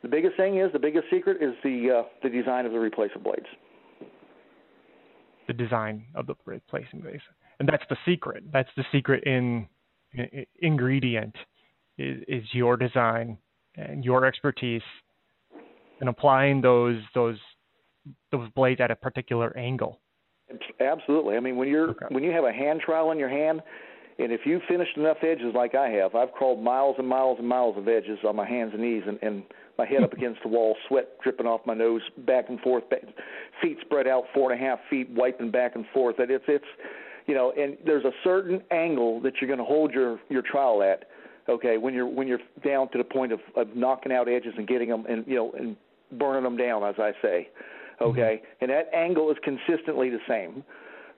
the 0.02 0.08
biggest 0.08 0.36
thing 0.36 0.58
is 0.58 0.72
the 0.72 0.78
biggest 0.78 1.06
secret 1.10 1.42
is 1.42 1.54
the 1.62 2.00
uh, 2.00 2.08
the 2.22 2.30
design 2.30 2.64
of 2.64 2.72
the 2.72 2.78
replacement 2.78 3.24
blades. 3.24 3.46
The 5.46 5.52
design 5.52 6.04
of 6.14 6.26
the 6.26 6.34
replacement 6.46 7.04
blades, 7.04 7.22
and 7.58 7.68
that's 7.68 7.82
the 7.90 7.96
secret. 8.06 8.44
That's 8.52 8.70
the 8.76 8.84
secret 8.92 9.24
in, 9.24 9.66
ingredient 10.60 11.34
is, 11.98 12.22
is 12.28 12.44
your 12.52 12.76
design 12.76 13.38
and 13.76 14.04
your 14.04 14.24
expertise 14.24 14.82
and 16.00 16.08
applying 16.08 16.60
those 16.60 17.00
those 17.14 17.38
those 18.32 18.48
blades 18.50 18.80
at 18.80 18.90
a 18.90 18.96
particular 18.96 19.56
angle. 19.56 20.00
Absolutely. 20.80 21.36
I 21.36 21.40
mean, 21.40 21.56
when 21.56 21.68
you're 21.68 21.90
okay. 21.90 22.06
when 22.08 22.24
you 22.24 22.32
have 22.32 22.44
a 22.44 22.52
hand 22.52 22.80
trowel 22.84 23.12
in 23.12 23.18
your 23.18 23.28
hand, 23.28 23.62
and 24.18 24.32
if 24.32 24.40
you've 24.44 24.62
finished 24.68 24.96
enough 24.96 25.18
edges 25.22 25.52
like 25.54 25.74
I 25.74 25.88
have, 25.90 26.14
I've 26.14 26.32
crawled 26.32 26.62
miles 26.62 26.96
and 26.98 27.06
miles 27.06 27.38
and 27.38 27.48
miles 27.48 27.76
of 27.78 27.86
edges 27.86 28.18
on 28.26 28.36
my 28.36 28.48
hands 28.48 28.72
and 28.72 28.82
knees, 28.82 29.04
and, 29.06 29.18
and 29.22 29.44
my 29.78 29.86
head 29.86 30.02
up 30.02 30.12
against 30.16 30.42
the 30.42 30.48
wall, 30.48 30.76
sweat 30.88 31.20
dripping 31.22 31.46
off 31.46 31.60
my 31.66 31.74
nose, 31.74 32.02
back 32.18 32.48
and 32.48 32.60
forth, 32.60 32.88
back, 32.90 33.02
feet 33.62 33.78
spread 33.80 34.08
out 34.08 34.24
four 34.34 34.50
and 34.50 34.60
a 34.60 34.64
half 34.64 34.80
feet, 34.88 35.08
wiping 35.10 35.50
back 35.50 35.76
and 35.76 35.84
forth. 35.94 36.16
That 36.16 36.30
it's 36.30 36.44
it's, 36.48 36.64
you 37.30 37.36
know, 37.36 37.52
and 37.56 37.76
there's 37.86 38.04
a 38.04 38.10
certain 38.24 38.60
angle 38.72 39.20
that 39.20 39.34
you're 39.40 39.46
going 39.46 39.60
to 39.60 39.64
hold 39.64 39.92
your 39.92 40.18
your 40.28 40.42
trowel 40.42 40.82
at. 40.82 41.04
Okay, 41.48 41.78
when 41.78 41.94
you're 41.94 42.08
when 42.08 42.26
you're 42.26 42.40
down 42.64 42.90
to 42.90 42.98
the 42.98 43.04
point 43.04 43.30
of, 43.30 43.38
of 43.54 43.68
knocking 43.76 44.10
out 44.10 44.28
edges 44.28 44.52
and 44.58 44.66
getting 44.66 44.88
them 44.88 45.06
and 45.08 45.24
you 45.28 45.36
know 45.36 45.52
and 45.56 45.76
burning 46.18 46.42
them 46.42 46.56
down, 46.56 46.82
as 46.82 46.96
I 46.98 47.12
say 47.22 47.48
okay, 48.00 48.42
mm-hmm. 48.42 48.64
and 48.64 48.70
that 48.70 48.90
angle 48.94 49.30
is 49.30 49.36
consistently 49.44 50.10
the 50.10 50.18
same. 50.28 50.64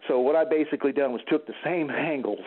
So 0.08 0.20
what 0.20 0.36
I 0.36 0.44
basically 0.44 0.92
done 0.92 1.12
was 1.12 1.22
took 1.28 1.46
the 1.46 1.54
same 1.64 1.90
angles 1.90 2.44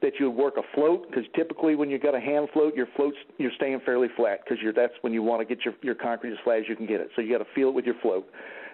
that 0.00 0.12
you 0.18 0.30
would 0.30 0.42
work 0.42 0.54
a 0.56 0.62
float 0.74 1.08
because 1.08 1.24
typically 1.36 1.76
when 1.76 1.88
you've 1.88 2.02
got 2.02 2.14
a 2.14 2.20
hand 2.20 2.48
float, 2.52 2.74
your 2.74 2.88
floats 2.96 3.16
you're 3.38 3.52
staying 3.56 3.80
fairly 3.84 4.08
flat 4.16 4.40
because 4.44 4.58
you're 4.62 4.72
that's 4.72 4.94
when 5.02 5.12
you 5.12 5.22
want 5.22 5.46
to 5.46 5.54
get 5.54 5.64
your 5.64 5.74
your 5.82 5.94
concrete 5.94 6.32
as 6.32 6.38
flat 6.44 6.58
as 6.58 6.64
you 6.68 6.76
can 6.76 6.86
get 6.86 7.00
it. 7.00 7.10
So 7.14 7.22
you 7.22 7.30
got 7.30 7.44
to 7.44 7.50
feel 7.54 7.68
it 7.68 7.74
with 7.74 7.84
your 7.84 7.96
float. 8.00 8.26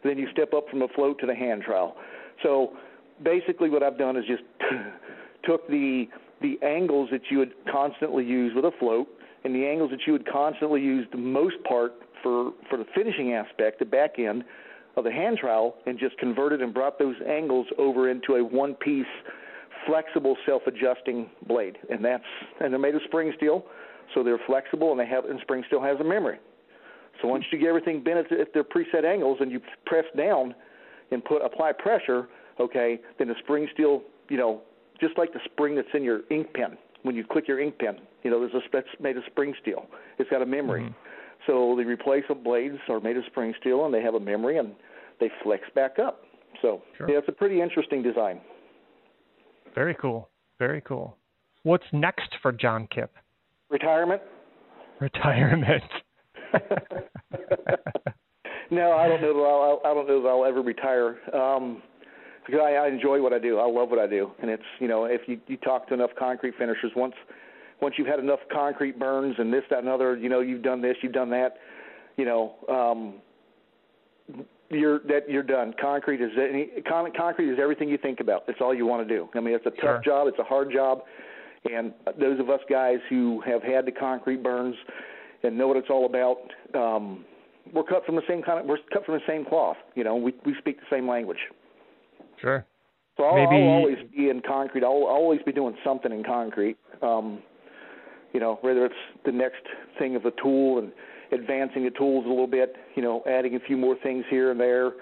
And 0.02 0.10
then 0.10 0.18
you 0.18 0.28
step 0.32 0.52
up 0.54 0.68
from 0.70 0.78
the 0.78 0.88
float 0.94 1.18
to 1.20 1.26
the 1.26 1.34
hand 1.34 1.62
trowel. 1.62 1.96
So 2.42 2.76
basically 3.22 3.70
what 3.70 3.82
I've 3.82 3.98
done 3.98 4.16
is 4.16 4.24
just 4.26 4.42
took 5.44 5.66
the 5.68 6.06
the 6.40 6.58
angles 6.62 7.08
that 7.10 7.22
you 7.30 7.38
would 7.38 7.52
constantly 7.70 8.24
use 8.24 8.52
with 8.54 8.64
a 8.64 8.70
float 8.78 9.08
and 9.44 9.54
the 9.54 9.66
angles 9.66 9.90
that 9.90 10.00
you 10.06 10.12
would 10.12 10.30
constantly 10.30 10.80
use 10.80 11.06
the 11.10 11.18
most 11.18 11.56
part 11.64 11.94
for 12.22 12.52
for 12.70 12.76
the 12.76 12.86
finishing 12.94 13.32
aspect, 13.32 13.78
the 13.78 13.84
back 13.84 14.18
end, 14.18 14.44
of 14.98 15.04
the 15.04 15.12
hand 15.12 15.38
trowel 15.38 15.76
and 15.86 15.98
just 15.98 16.18
converted 16.18 16.60
and 16.60 16.74
brought 16.74 16.98
those 16.98 17.16
angles 17.26 17.66
over 17.78 18.10
into 18.10 18.34
a 18.34 18.44
one 18.44 18.74
piece 18.74 19.06
flexible 19.86 20.36
self 20.44 20.62
adjusting 20.66 21.30
blade. 21.46 21.78
And 21.90 22.04
that's 22.04 22.24
and 22.60 22.72
they're 22.72 22.80
made 22.80 22.94
of 22.94 23.02
spring 23.04 23.32
steel, 23.36 23.64
so 24.14 24.22
they're 24.22 24.40
flexible 24.46 24.90
and 24.90 25.00
they 25.00 25.06
have 25.06 25.24
and 25.24 25.40
spring 25.40 25.64
steel 25.66 25.82
has 25.82 25.98
a 26.00 26.04
memory. 26.04 26.38
So 27.22 27.28
once 27.28 27.44
you 27.50 27.58
get 27.58 27.68
everything 27.68 28.02
bent 28.02 28.30
at, 28.30 28.40
at 28.40 28.52
their 28.52 28.64
preset 28.64 29.04
angles 29.04 29.38
and 29.40 29.50
you 29.50 29.60
press 29.86 30.04
down 30.16 30.54
and 31.10 31.24
put 31.24 31.44
apply 31.44 31.72
pressure, 31.72 32.28
okay, 32.60 33.00
then 33.18 33.28
the 33.28 33.34
spring 33.42 33.68
steel, 33.72 34.02
you 34.28 34.36
know, 34.36 34.62
just 35.00 35.16
like 35.16 35.32
the 35.32 35.40
spring 35.44 35.76
that's 35.76 35.88
in 35.94 36.02
your 36.02 36.22
ink 36.30 36.52
pen 36.54 36.76
when 37.02 37.14
you 37.14 37.24
click 37.24 37.48
your 37.48 37.60
ink 37.60 37.78
pen, 37.78 37.98
you 38.22 38.30
know, 38.30 38.40
there's 38.40 38.54
a 38.54 38.60
that's 38.72 38.88
made 39.00 39.16
of 39.16 39.22
spring 39.26 39.54
steel. 39.62 39.86
It's 40.18 40.30
got 40.30 40.42
a 40.42 40.46
memory. 40.46 40.82
Mm-hmm. 40.82 40.92
So 41.46 41.74
the 41.76 41.84
replacement 41.84 42.42
blades 42.42 42.78
are 42.88 43.00
made 43.00 43.16
of 43.16 43.24
spring 43.26 43.54
steel 43.60 43.84
and 43.84 43.94
they 43.94 44.02
have 44.02 44.14
a 44.14 44.20
memory 44.20 44.58
and 44.58 44.74
they 45.20 45.30
flex 45.42 45.62
back 45.74 45.98
up. 45.98 46.22
So 46.60 46.82
sure. 46.96 47.10
yeah, 47.10 47.18
it's 47.18 47.28
a 47.28 47.32
pretty 47.32 47.60
interesting 47.60 48.02
design. 48.02 48.40
Very 49.74 49.94
cool. 49.94 50.28
Very 50.58 50.80
cool. 50.80 51.16
What's 51.62 51.84
next 51.92 52.34
for 52.42 52.52
John 52.52 52.88
Kipp? 52.92 53.12
Retirement. 53.70 54.22
Retirement. 55.00 55.84
no, 58.70 58.92
I 58.92 59.06
don't 59.06 59.22
know 59.22 59.34
that 59.34 59.40
I'll, 59.40 59.80
I 59.84 59.94
don't 59.94 60.08
know 60.08 60.22
that 60.22 60.28
I'll 60.28 60.44
ever 60.44 60.62
retire. 60.62 61.18
Um, 61.34 61.82
because 62.48 62.62
I, 62.64 62.74
I 62.74 62.88
enjoy 62.88 63.20
what 63.22 63.32
I 63.32 63.38
do. 63.38 63.58
I 63.58 63.66
love 63.66 63.90
what 63.90 63.98
I 63.98 64.06
do, 64.06 64.30
and 64.40 64.50
it's 64.50 64.62
you 64.80 64.88
know 64.88 65.04
if 65.04 65.22
you 65.26 65.38
you 65.46 65.56
talk 65.58 65.86
to 65.88 65.94
enough 65.94 66.10
concrete 66.18 66.54
finishers 66.58 66.92
once 66.96 67.14
once 67.80 67.94
you've 67.98 68.08
had 68.08 68.18
enough 68.18 68.40
concrete 68.50 68.98
burns 68.98 69.36
and 69.38 69.52
this 69.52 69.62
that 69.70 69.80
and 69.80 69.88
other, 69.88 70.16
you 70.16 70.28
know 70.28 70.40
you've 70.40 70.62
done 70.62 70.80
this, 70.80 70.96
you've 71.02 71.12
done 71.12 71.30
that, 71.30 71.58
you 72.16 72.24
know 72.24 72.54
um, 72.68 73.14
you're 74.70 75.00
that 75.00 75.28
you're 75.28 75.42
done. 75.42 75.74
Concrete 75.78 76.22
is 76.22 76.30
any 76.38 76.82
con- 76.88 77.12
concrete 77.16 77.52
is 77.52 77.58
everything 77.60 77.88
you 77.88 77.98
think 77.98 78.20
about. 78.20 78.46
That's 78.46 78.60
all 78.62 78.74
you 78.74 78.86
want 78.86 79.06
to 79.06 79.14
do. 79.14 79.28
I 79.34 79.40
mean, 79.40 79.54
it's 79.54 79.66
a 79.66 79.70
tough 79.70 79.80
sure. 79.80 80.02
job. 80.04 80.28
It's 80.28 80.38
a 80.38 80.44
hard 80.44 80.72
job, 80.72 81.02
and 81.70 81.92
those 82.18 82.40
of 82.40 82.48
us 82.48 82.60
guys 82.70 82.98
who 83.10 83.42
have 83.42 83.62
had 83.62 83.84
the 83.84 83.92
concrete 83.92 84.42
burns 84.42 84.76
and 85.42 85.56
know 85.56 85.68
what 85.68 85.76
it's 85.76 85.90
all 85.90 86.06
about, 86.06 86.38
um, 86.74 87.24
we're 87.72 87.84
cut 87.84 88.04
from 88.06 88.16
the 88.16 88.22
same 88.26 88.42
kind 88.42 88.58
of 88.58 88.64
we're 88.66 88.78
cut 88.90 89.04
from 89.04 89.16
the 89.16 89.24
same 89.26 89.44
cloth. 89.44 89.76
You 89.94 90.04
know, 90.04 90.16
we 90.16 90.32
we 90.46 90.54
speak 90.58 90.78
the 90.78 90.86
same 90.90 91.06
language. 91.06 91.38
Sure. 92.40 92.66
So 93.16 93.24
I'll, 93.24 93.34
Maybe... 93.34 93.62
I'll 93.62 93.68
always 93.68 93.98
be 94.16 94.30
in 94.30 94.40
concrete. 94.46 94.84
I'll, 94.84 95.06
I'll 95.08 95.16
always 95.16 95.40
be 95.44 95.52
doing 95.52 95.76
something 95.84 96.12
in 96.12 96.22
concrete. 96.24 96.76
Um, 97.02 97.42
you 98.32 98.40
know, 98.40 98.58
whether 98.60 98.84
it's 98.84 98.94
the 99.24 99.32
next 99.32 99.62
thing 99.98 100.14
of 100.16 100.24
a 100.24 100.30
tool 100.42 100.78
and 100.78 100.92
advancing 101.32 101.84
the 101.84 101.90
tools 101.90 102.24
a 102.26 102.28
little 102.28 102.46
bit, 102.46 102.76
you 102.94 103.02
know, 103.02 103.22
adding 103.26 103.56
a 103.56 103.60
few 103.60 103.76
more 103.76 103.96
things 104.02 104.24
here 104.30 104.50
and 104.50 104.60
there. 104.60 104.92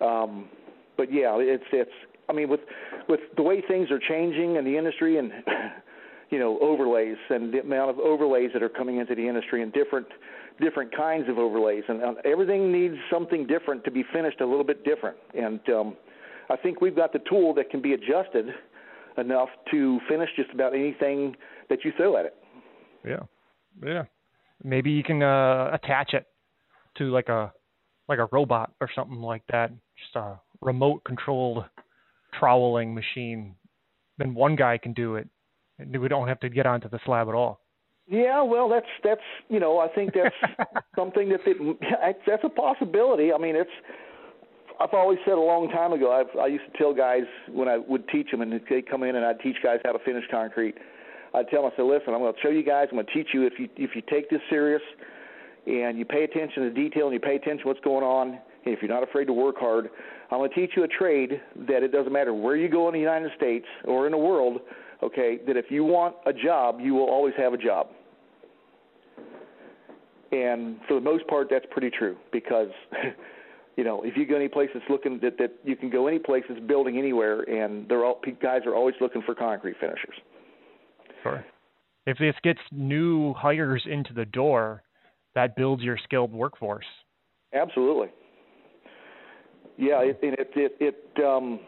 Um, 0.00 0.48
but 0.96 1.12
yeah, 1.12 1.36
it's 1.38 1.64
it's. 1.72 1.90
I 2.28 2.32
mean, 2.32 2.48
with 2.48 2.60
with 3.08 3.20
the 3.36 3.42
way 3.42 3.62
things 3.66 3.90
are 3.90 3.98
changing 3.98 4.56
in 4.56 4.64
the 4.64 4.76
industry 4.76 5.18
and 5.18 5.32
you 6.30 6.38
know 6.38 6.58
overlays 6.60 7.16
and 7.30 7.52
the 7.52 7.60
amount 7.60 7.90
of 7.90 7.98
overlays 7.98 8.50
that 8.52 8.62
are 8.62 8.68
coming 8.68 8.98
into 8.98 9.14
the 9.14 9.26
industry 9.26 9.62
and 9.62 9.72
different 9.72 10.06
different 10.60 10.94
kinds 10.94 11.28
of 11.28 11.38
overlays, 11.38 11.84
and 11.88 12.02
uh, 12.02 12.14
everything 12.24 12.72
needs 12.72 12.96
something 13.10 13.46
different 13.46 13.84
to 13.84 13.90
be 13.90 14.04
finished 14.12 14.40
a 14.40 14.46
little 14.46 14.64
bit 14.64 14.84
different. 14.84 15.16
And 15.34 15.60
um, 15.70 15.96
I 16.50 16.56
think 16.56 16.80
we've 16.80 16.96
got 16.96 17.12
the 17.12 17.20
tool 17.28 17.54
that 17.54 17.70
can 17.70 17.82
be 17.82 17.92
adjusted 17.92 18.46
enough 19.16 19.48
to 19.70 20.00
finish 20.08 20.30
just 20.36 20.50
about 20.52 20.74
anything 20.74 21.36
that 21.68 21.84
you 21.84 21.92
throw 21.96 22.16
at 22.16 22.26
it. 22.26 22.34
Yeah, 23.04 23.20
yeah. 23.84 24.04
Maybe 24.62 24.90
you 24.90 25.02
can 25.02 25.22
uh, 25.22 25.70
attach 25.72 26.14
it 26.14 26.26
to 26.98 27.10
like 27.10 27.28
a 27.28 27.52
like 28.08 28.18
a 28.18 28.28
robot 28.32 28.72
or 28.80 28.88
something 28.94 29.20
like 29.20 29.42
that, 29.50 29.70
just 29.96 30.16
a 30.16 30.40
remote 30.60 31.04
controlled 31.04 31.64
troweling 32.38 32.94
machine. 32.94 33.54
Then 34.16 34.34
one 34.34 34.56
guy 34.56 34.78
can 34.78 34.94
do 34.94 35.16
it, 35.16 35.28
and 35.78 35.96
we 35.96 36.08
don't 36.08 36.28
have 36.28 36.40
to 36.40 36.48
get 36.48 36.66
onto 36.66 36.88
the 36.88 36.98
slab 37.04 37.28
at 37.28 37.34
all. 37.34 37.60
Yeah, 38.08 38.42
well, 38.42 38.68
that's 38.68 38.86
that's 39.04 39.20
you 39.48 39.60
know 39.60 39.78
I 39.78 39.88
think 39.88 40.14
that's 40.14 40.34
something 40.96 41.28
that 41.28 41.40
it, 41.46 42.16
that's 42.26 42.42
a 42.44 42.48
possibility. 42.48 43.32
I 43.32 43.38
mean, 43.38 43.54
it's 43.54 43.70
I've 44.80 44.94
always 44.94 45.18
said 45.24 45.34
a 45.34 45.40
long 45.40 45.68
time 45.70 45.92
ago. 45.92 46.12
I've 46.12 46.38
I 46.38 46.46
used 46.46 46.64
to 46.70 46.78
tell 46.78 46.94
guys 46.94 47.24
when 47.50 47.68
I 47.68 47.78
would 47.78 48.08
teach 48.08 48.30
them, 48.30 48.42
and 48.42 48.52
they 48.52 48.82
come 48.82 49.02
in 49.02 49.16
and 49.16 49.24
I'd 49.24 49.40
teach 49.40 49.56
guys 49.62 49.80
how 49.84 49.92
to 49.92 49.98
finish 50.04 50.24
concrete. 50.30 50.76
I'd 51.34 51.48
tell 51.48 51.62
them, 51.62 51.72
I 51.72 51.76
said, 51.76 51.82
listen, 51.82 52.14
I'm 52.14 52.20
going 52.20 52.32
to 52.32 52.40
show 52.40 52.48
you 52.48 52.62
guys. 52.62 52.88
I'm 52.90 52.96
going 52.96 53.06
to 53.06 53.12
teach 53.12 53.28
you 53.34 53.46
if 53.46 53.54
you 53.58 53.68
if 53.76 53.90
you 53.94 54.02
take 54.08 54.30
this 54.30 54.40
serious, 54.48 54.82
and 55.66 55.98
you 55.98 56.04
pay 56.04 56.24
attention 56.24 56.62
to 56.62 56.70
detail 56.70 57.06
and 57.06 57.14
you 57.14 57.20
pay 57.20 57.36
attention 57.36 57.62
to 57.62 57.68
what's 57.68 57.80
going 57.80 58.04
on, 58.04 58.38
and 58.64 58.74
if 58.74 58.80
you're 58.80 58.90
not 58.90 59.02
afraid 59.02 59.26
to 59.26 59.32
work 59.32 59.56
hard, 59.58 59.90
I'm 60.30 60.38
going 60.38 60.50
to 60.50 60.54
teach 60.54 60.70
you 60.76 60.84
a 60.84 60.88
trade 60.88 61.40
that 61.68 61.82
it 61.82 61.92
doesn't 61.92 62.12
matter 62.12 62.32
where 62.32 62.56
you 62.56 62.68
go 62.68 62.88
in 62.88 62.94
the 62.94 63.00
United 63.00 63.32
States 63.36 63.66
or 63.84 64.06
in 64.06 64.12
the 64.12 64.18
world. 64.18 64.60
Okay, 65.02 65.38
that 65.46 65.56
if 65.56 65.66
you 65.70 65.84
want 65.84 66.16
a 66.26 66.32
job, 66.32 66.80
you 66.80 66.94
will 66.94 67.08
always 67.08 67.34
have 67.36 67.52
a 67.52 67.58
job 67.58 67.88
and 70.32 70.76
for 70.86 70.94
the 70.94 71.00
most 71.00 71.26
part, 71.26 71.48
that's 71.50 71.64
pretty 71.70 71.90
true 71.90 72.16
because, 72.32 72.68
you 73.78 73.84
know, 73.84 74.02
if 74.02 74.16
you 74.16 74.26
go 74.26 74.34
any 74.34 74.48
place 74.48 74.68
that's 74.74 74.84
looking 74.90 75.20
that 75.22 75.38
that 75.38 75.52
you 75.62 75.76
can 75.76 75.88
go 75.88 76.08
any 76.08 76.18
place 76.18 76.42
that's 76.48 76.60
building 76.60 76.98
anywhere, 76.98 77.42
and 77.42 77.88
they're 77.88 78.04
all 78.04 78.20
guys 78.42 78.62
are 78.66 78.74
always 78.74 78.96
looking 79.00 79.22
for 79.22 79.36
concrete 79.36 79.76
finishers. 79.80 80.16
Sure. 81.22 81.44
If 82.04 82.18
this 82.18 82.34
gets 82.42 82.58
new 82.72 83.34
hires 83.34 83.86
into 83.88 84.12
the 84.12 84.24
door, 84.24 84.82
that 85.36 85.54
builds 85.54 85.84
your 85.84 85.96
skilled 86.02 86.32
workforce. 86.32 86.86
Absolutely. 87.54 88.08
Yeah, 89.76 90.00
it 90.00 90.18
it 90.22 90.50
it, 90.56 90.76
it 90.80 91.24
um, 91.24 91.60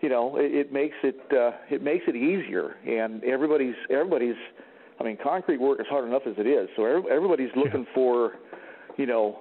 you 0.00 0.08
know, 0.08 0.36
it, 0.36 0.54
it 0.54 0.72
makes 0.72 0.94
it 1.02 1.20
uh, 1.32 1.56
it 1.74 1.82
makes 1.82 2.04
it 2.06 2.14
easier, 2.14 2.76
and 2.86 3.24
everybody's 3.24 3.74
everybody's 3.90 4.36
I 5.00 5.02
mean, 5.02 5.18
concrete 5.20 5.60
work 5.60 5.80
is 5.80 5.86
hard 5.90 6.06
enough 6.06 6.22
as 6.24 6.34
it 6.38 6.46
is. 6.46 6.68
So 6.76 6.84
everybody's 6.84 7.50
looking 7.56 7.84
yeah. 7.84 7.94
for, 7.94 8.32
you 8.96 9.06
know, 9.06 9.40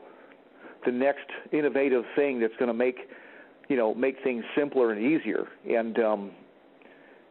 the 0.87 0.91
next 0.93 1.27
innovative 1.51 2.05
thing 2.15 2.39
that's 2.39 2.55
going 2.57 2.69
to 2.69 2.73
make, 2.73 2.95
you 3.67 3.75
know, 3.75 3.93
make 3.93 4.15
things 4.23 4.43
simpler 4.55 4.93
and 4.93 5.05
easier. 5.05 5.45
And 5.69 5.99
um, 5.99 6.31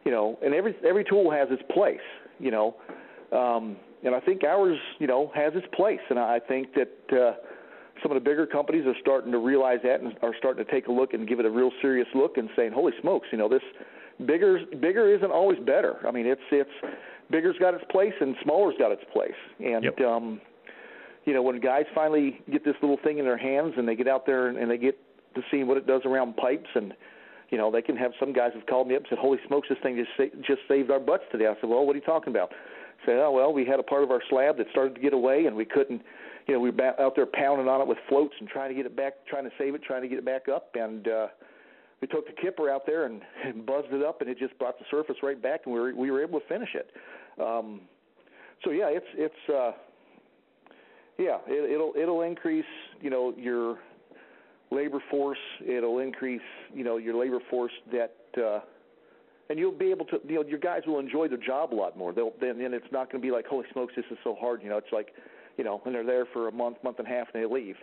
you 0.05 0.11
know, 0.11 0.37
and 0.43 0.53
every 0.53 0.75
every 0.87 1.03
tool 1.03 1.31
has 1.31 1.47
its 1.51 1.63
place. 1.73 1.99
You 2.39 2.51
know, 2.51 2.75
um, 3.31 3.75
and 4.03 4.13
I 4.13 4.19
think 4.19 4.43
ours, 4.43 4.77
you 4.99 5.07
know, 5.07 5.31
has 5.35 5.53
its 5.55 5.65
place. 5.75 5.99
And 6.11 6.19
I 6.19 6.39
think 6.39 6.67
that 6.75 7.17
uh, 7.17 7.33
some 8.03 8.11
of 8.11 8.15
the 8.15 8.29
bigger 8.29 8.45
companies 8.45 8.85
are 8.85 8.93
starting 9.01 9.31
to 9.31 9.39
realize 9.39 9.79
that 9.83 10.01
and 10.01 10.13
are 10.21 10.35
starting 10.37 10.63
to 10.63 10.71
take 10.71 10.87
a 10.87 10.91
look 10.91 11.15
and 11.15 11.27
give 11.27 11.39
it 11.39 11.45
a 11.45 11.49
real 11.49 11.71
serious 11.81 12.07
look 12.13 12.37
and 12.37 12.47
saying, 12.55 12.73
"Holy 12.73 12.93
smokes, 13.01 13.27
you 13.31 13.39
know, 13.39 13.49
this 13.49 13.63
bigger 14.27 14.59
bigger 14.79 15.13
isn't 15.15 15.31
always 15.31 15.57
better." 15.65 15.95
I 16.07 16.11
mean, 16.11 16.27
it's 16.27 16.41
it's 16.51 16.69
bigger's 17.31 17.57
got 17.57 17.73
its 17.73 17.83
place 17.89 18.13
and 18.21 18.35
smaller's 18.43 18.75
got 18.77 18.91
its 18.91 19.03
place. 19.11 19.31
And 19.59 19.83
yep. 19.83 19.99
um, 20.01 20.39
you 21.27 21.33
know, 21.33 21.41
when 21.41 21.59
guys 21.59 21.83
finally 21.93 22.39
get 22.49 22.63
this 22.63 22.75
little 22.81 22.97
thing 23.03 23.19
in 23.19 23.25
their 23.25 23.37
hands 23.37 23.73
and 23.77 23.87
they 23.87 23.95
get 23.95 24.07
out 24.07 24.25
there 24.25 24.47
and, 24.47 24.57
and 24.57 24.71
they 24.71 24.77
get 24.77 24.97
to 25.35 25.41
see 25.51 25.63
what 25.63 25.77
it 25.77 25.85
does 25.85 26.01
around 26.05 26.37
pipes 26.37 26.69
and 26.73 26.93
you 27.49 27.57
know, 27.57 27.71
they 27.71 27.81
can 27.81 27.95
have 27.95 28.11
some 28.19 28.33
guys 28.33 28.51
have 28.55 28.65
called 28.65 28.87
me 28.87 28.95
up 28.95 29.01
and 29.03 29.07
said, 29.09 29.19
"Holy 29.19 29.37
smokes, 29.47 29.69
this 29.69 29.77
thing 29.81 29.95
just 29.95 30.09
sa- 30.17 30.37
just 30.45 30.67
saved 30.67 30.91
our 30.91 30.99
butts 30.99 31.23
today." 31.31 31.47
I 31.47 31.53
said, 31.61 31.69
"Well, 31.69 31.85
what 31.85 31.95
are 31.95 31.99
you 31.99 32.05
talking 32.05 32.33
about?" 32.33 32.51
I 32.51 33.05
said, 33.05 33.19
"Oh, 33.19 33.31
well, 33.31 33.53
we 33.53 33.63
had 33.63 33.79
a 33.79 33.83
part 33.83 34.03
of 34.03 34.11
our 34.11 34.21
slab 34.29 34.57
that 34.57 34.69
started 34.71 34.95
to 34.95 35.01
get 35.01 35.13
away, 35.13 35.45
and 35.45 35.55
we 35.55 35.63
couldn't, 35.63 36.01
you 36.47 36.53
know, 36.53 36.59
we 36.59 36.71
were 36.71 36.99
out 36.99 37.15
there 37.15 37.25
pounding 37.25 37.69
on 37.69 37.79
it 37.79 37.87
with 37.87 37.97
floats 38.09 38.33
and 38.39 38.49
trying 38.49 38.69
to 38.69 38.75
get 38.75 38.85
it 38.85 38.97
back, 38.97 39.25
trying 39.27 39.45
to 39.45 39.51
save 39.57 39.75
it, 39.75 39.81
trying 39.83 40.01
to 40.01 40.09
get 40.09 40.17
it 40.17 40.25
back 40.25 40.49
up, 40.49 40.75
and 40.75 41.07
uh, 41.07 41.27
we 42.01 42.07
took 42.07 42.27
the 42.27 42.33
kipper 42.33 42.69
out 42.69 42.85
there 42.85 43.05
and, 43.05 43.21
and 43.45 43.65
buzzed 43.65 43.93
it 43.93 44.03
up, 44.03 44.19
and 44.21 44.29
it 44.29 44.37
just 44.37 44.57
brought 44.59 44.77
the 44.77 44.85
surface 44.91 45.15
right 45.23 45.41
back, 45.41 45.61
and 45.65 45.73
we 45.73 45.79
were 45.79 45.95
we 45.95 46.11
were 46.11 46.21
able 46.21 46.39
to 46.39 46.47
finish 46.47 46.75
it. 46.75 46.91
Um, 47.41 47.81
so 48.63 48.71
yeah, 48.71 48.89
it's 48.89 49.07
it's 49.15 49.49
uh, 49.49 49.71
yeah, 51.17 51.37
it, 51.47 51.71
it'll 51.71 51.93
it'll 51.95 52.21
increase 52.21 52.65
you 53.01 53.09
know 53.09 53.33
your 53.37 53.77
labor 54.71 55.01
force. 55.09 55.37
It'll 55.65 55.99
increase 55.99 56.41
you 56.73 56.83
know 56.83 56.97
your 56.97 57.15
labor 57.15 57.39
force 57.49 57.73
that. 57.91 58.15
Uh, 58.37 58.59
and 59.49 59.57
you'll 59.57 59.71
be 59.71 59.91
able 59.91 60.05
to, 60.07 60.19
you 60.27 60.35
know, 60.35 60.43
your 60.43 60.59
guys 60.59 60.81
will 60.85 60.99
enjoy 60.99 61.29
their 61.29 61.37
job 61.37 61.73
a 61.73 61.75
lot 61.75 61.97
more. 61.97 62.11
They'll 62.11 62.33
then, 62.41 62.59
then 62.59 62.73
it's 62.73 62.91
not 62.91 63.09
going 63.09 63.21
to 63.21 63.25
be 63.25 63.31
like, 63.31 63.45
holy 63.45 63.65
smokes, 63.71 63.93
this 63.95 64.03
is 64.11 64.17
so 64.21 64.35
hard. 64.37 64.61
You 64.61 64.69
know, 64.69 64.77
it's 64.77 64.91
like, 64.91 65.13
you 65.57 65.63
know, 65.63 65.81
and 65.85 65.95
they're 65.95 66.05
there 66.05 66.25
for 66.33 66.49
a 66.49 66.51
month, 66.51 66.77
month 66.83 66.99
and 66.99 67.07
a 67.07 67.09
half, 67.09 67.27
and 67.33 67.41
they 67.41 67.47
leave. 67.47 67.77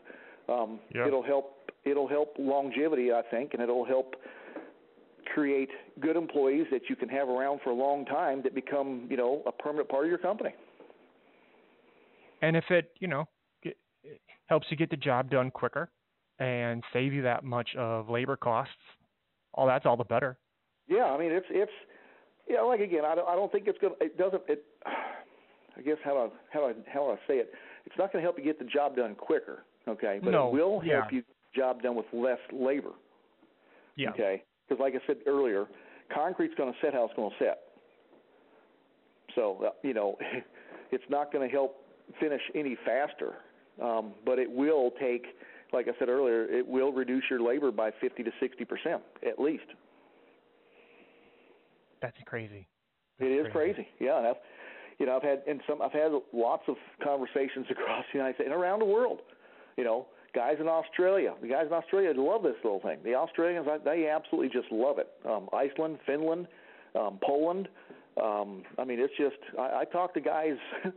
Um, 0.48 0.78
yeah. 0.94 1.06
It'll 1.06 1.22
help. 1.22 1.70
It'll 1.84 2.08
help 2.08 2.36
longevity, 2.38 3.12
I 3.12 3.20
think, 3.30 3.52
and 3.52 3.62
it'll 3.62 3.84
help 3.84 4.16
create 5.34 5.68
good 6.00 6.16
employees 6.16 6.66
that 6.70 6.88
you 6.88 6.96
can 6.96 7.10
have 7.10 7.28
around 7.28 7.60
for 7.62 7.70
a 7.70 7.74
long 7.74 8.06
time 8.06 8.42
that 8.42 8.54
become, 8.54 9.06
you 9.10 9.18
know, 9.18 9.42
a 9.46 9.52
permanent 9.52 9.88
part 9.88 10.04
of 10.04 10.08
your 10.08 10.18
company. 10.18 10.54
And 12.46 12.56
if 12.56 12.64
it, 12.70 12.90
you 13.00 13.08
know, 13.08 13.24
get, 13.62 13.76
helps 14.46 14.66
you 14.70 14.76
get 14.76 14.90
the 14.90 14.96
job 14.96 15.30
done 15.30 15.50
quicker 15.50 15.90
and 16.38 16.82
save 16.92 17.12
you 17.12 17.22
that 17.22 17.44
much 17.44 17.68
of 17.76 18.08
labor 18.08 18.36
costs, 18.36 18.72
all 19.54 19.66
that's 19.66 19.86
all 19.86 19.96
the 19.96 20.04
better. 20.04 20.36
Yeah, 20.88 21.04
I 21.04 21.18
mean 21.18 21.32
it's 21.32 21.46
it's 21.50 21.72
yeah, 22.48 22.60
like 22.60 22.80
again, 22.80 23.04
I 23.04 23.14
don't 23.14 23.28
I 23.28 23.34
don't 23.34 23.50
think 23.50 23.66
it's 23.66 23.78
gonna 23.80 23.94
it 24.00 24.18
doesn't 24.18 24.42
it. 24.48 24.64
I 25.76 25.82
guess 25.82 25.96
how 26.04 26.12
do 26.12 26.18
I, 26.18 26.28
how 26.50 26.60
do 26.60 26.66
I, 26.66 26.90
how 26.92 27.00
do 27.00 27.10
I 27.10 27.16
say 27.26 27.38
it? 27.38 27.52
It's 27.84 27.96
not 27.98 28.12
going 28.12 28.22
to 28.22 28.24
help 28.24 28.38
you 28.38 28.44
get 28.44 28.60
the 28.60 28.64
job 28.64 28.94
done 28.94 29.16
quicker, 29.16 29.64
okay? 29.88 30.20
But 30.22 30.30
no, 30.30 30.46
it 30.46 30.52
will 30.52 30.78
help 30.78 30.84
yeah. 30.84 31.02
you 31.10 31.22
get 31.22 31.26
the 31.26 31.60
job 31.60 31.82
done 31.82 31.96
with 31.96 32.06
less 32.12 32.38
labor. 32.52 32.92
Yeah. 33.96 34.10
Okay 34.10 34.44
because 34.68 34.80
like 34.80 34.94
I 34.94 35.06
said 35.06 35.16
earlier, 35.26 35.66
concrete's 36.12 36.54
going 36.54 36.72
to 36.72 36.78
set 36.80 36.94
how 36.94 37.04
it's 37.04 37.14
going 37.14 37.30
to 37.30 37.44
set. 37.44 37.58
So 39.34 39.64
uh, 39.66 39.70
you 39.82 39.94
know, 39.94 40.16
it's 40.90 41.04
not 41.08 41.32
going 41.32 41.48
to 41.48 41.52
help 41.52 41.76
finish 42.20 42.42
any 42.54 42.76
faster, 42.84 43.34
um, 43.82 44.12
but 44.24 44.38
it 44.38 44.50
will 44.50 44.92
take, 45.00 45.26
like 45.72 45.88
I 45.88 45.92
said 45.98 46.08
earlier, 46.08 46.44
it 46.44 46.66
will 46.66 46.92
reduce 46.92 47.24
your 47.30 47.40
labor 47.40 47.70
by 47.70 47.90
50 48.00 48.22
to 48.22 48.30
60 48.40 48.64
percent 48.64 49.02
at 49.26 49.38
least. 49.38 49.66
That's 52.02 52.16
crazy. 52.26 52.66
That's 53.18 53.30
it 53.30 53.34
is 53.34 53.52
crazy. 53.52 53.74
crazy. 53.74 53.88
Yeah, 53.98 54.30
I've, 54.30 54.36
you 54.98 55.06
know, 55.06 55.16
I've 55.16 55.22
had 55.22 55.42
and 55.48 55.60
some 55.68 55.80
I've 55.80 55.92
had 55.92 56.12
lots 56.32 56.64
of 56.68 56.76
conversations 57.02 57.66
across 57.70 58.04
the 58.12 58.18
United 58.18 58.36
States 58.36 58.50
and 58.52 58.60
around 58.60 58.80
the 58.80 58.84
world. 58.84 59.20
You 59.76 59.84
know, 59.84 60.06
guys 60.34 60.56
in 60.60 60.68
Australia. 60.68 61.34
The 61.40 61.48
guys 61.48 61.66
in 61.66 61.72
Australia 61.72 62.12
love 62.14 62.42
this 62.42 62.56
little 62.62 62.80
thing. 62.80 62.98
The 63.04 63.14
Australians, 63.14 63.66
they 63.84 64.08
absolutely 64.08 64.50
just 64.50 64.70
love 64.70 64.98
it. 64.98 65.08
Um, 65.28 65.48
Iceland, 65.52 65.98
Finland, 66.04 66.46
um, 66.94 67.18
Poland. 67.24 67.68
Um, 68.22 68.62
I 68.78 68.84
mean, 68.84 69.00
it's 69.00 69.14
just. 69.16 69.36
I, 69.58 69.80
I 69.80 69.84
talk 69.84 70.14
to 70.14 70.20
guys, 70.20 70.56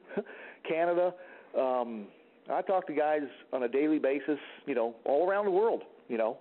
Canada. 0.68 1.14
Um, 1.58 2.08
I 2.50 2.62
talk 2.62 2.88
to 2.88 2.94
guys 2.94 3.24
on 3.54 3.64
a 3.64 3.68
daily 3.68 4.00
basis. 4.00 4.40
You 4.66 4.76
know, 4.76 4.96
all 5.06 5.30
around 5.30 5.46
the 5.46 5.52
world. 5.52 5.84
You 6.10 6.18
know, 6.18 6.38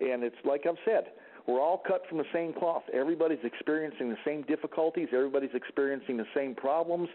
and 0.00 0.22
it's 0.22 0.36
like 0.44 0.66
I've 0.66 0.78
said. 0.84 1.06
We're 1.46 1.62
all 1.62 1.78
cut 1.78 2.02
from 2.10 2.18
the 2.18 2.26
same 2.30 2.52
cloth. 2.52 2.82
Everybody's 2.92 3.42
experiencing 3.42 4.10
the 4.10 4.18
same 4.22 4.42
difficulties. 4.42 5.08
Everybody's 5.14 5.54
experiencing 5.54 6.18
the 6.18 6.26
same 6.34 6.54
problems, 6.54 7.08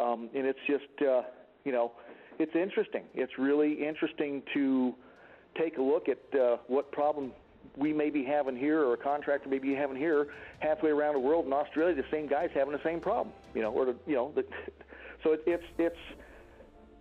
um, 0.00 0.30
and 0.36 0.46
it's 0.46 0.58
just, 0.68 1.02
uh, 1.02 1.22
you 1.64 1.72
know, 1.72 1.90
it's 2.38 2.54
interesting. 2.54 3.02
It's 3.12 3.32
really 3.38 3.72
interesting 3.72 4.40
to 4.54 4.94
take 5.58 5.78
a 5.78 5.82
look 5.82 6.08
at 6.08 6.40
uh, 6.40 6.58
what 6.68 6.92
problem 6.92 7.32
we 7.76 7.92
may 7.92 8.08
be 8.08 8.24
having 8.24 8.56
here, 8.56 8.84
or 8.84 8.94
a 8.94 8.96
contractor 8.96 9.48
may 9.48 9.58
be 9.58 9.74
having 9.74 9.96
here, 9.96 10.28
halfway 10.60 10.90
around 10.90 11.14
the 11.14 11.20
world 11.20 11.46
in 11.46 11.52
Australia. 11.52 11.94
The 11.94 12.04
same 12.10 12.28
guy's 12.28 12.50
having 12.54 12.72
the 12.72 12.82
same 12.84 13.00
problem, 13.00 13.34
you 13.52 13.62
know, 13.62 13.72
or 13.72 13.86
the, 13.86 13.96
you 14.06 14.14
know, 14.14 14.32
the, 14.34 14.44
so 15.22 15.32
it, 15.32 15.42
it's 15.46 15.64
it's 15.78 15.96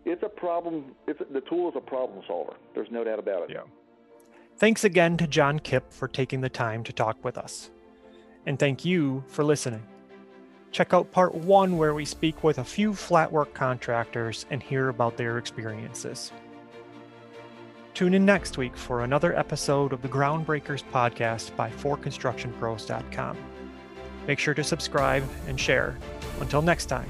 it's 0.05 0.23
a 0.23 0.29
problem. 0.29 0.95
It's 1.07 1.19
the 1.31 1.41
tool 1.41 1.69
is 1.69 1.75
a 1.75 1.81
problem 1.81 2.23
solver. 2.27 2.53
There's 2.73 2.91
no 2.91 3.03
doubt 3.03 3.19
about 3.19 3.43
it. 3.43 3.51
Yeah. 3.53 3.61
Thanks 4.57 4.83
again 4.83 5.17
to 5.17 5.27
John 5.27 5.59
Kipp 5.59 5.91
for 5.91 6.07
taking 6.07 6.41
the 6.41 6.49
time 6.49 6.83
to 6.83 6.93
talk 6.93 7.23
with 7.23 7.37
us, 7.37 7.71
and 8.45 8.59
thank 8.59 8.85
you 8.85 9.23
for 9.27 9.43
listening. 9.43 9.83
Check 10.71 10.93
out 10.93 11.11
part 11.11 11.35
one, 11.35 11.77
where 11.77 11.93
we 11.93 12.05
speak 12.05 12.43
with 12.43 12.59
a 12.59 12.63
few 12.63 12.93
flatwork 12.93 13.53
contractors 13.53 14.45
and 14.49 14.63
hear 14.63 14.87
about 14.87 15.17
their 15.17 15.37
experiences. 15.37 16.31
Tune 17.93 18.13
in 18.13 18.25
next 18.25 18.57
week 18.57 18.77
for 18.77 19.03
another 19.03 19.37
episode 19.37 19.91
of 19.91 20.01
the 20.01 20.07
Groundbreakers 20.07 20.83
podcast 20.93 21.53
by 21.57 21.69
ForConstructionPros.com. 21.69 23.37
Make 24.27 24.39
sure 24.39 24.53
to 24.53 24.63
subscribe 24.63 25.23
and 25.47 25.59
share. 25.59 25.97
Until 26.39 26.61
next 26.61 26.85
time, 26.85 27.09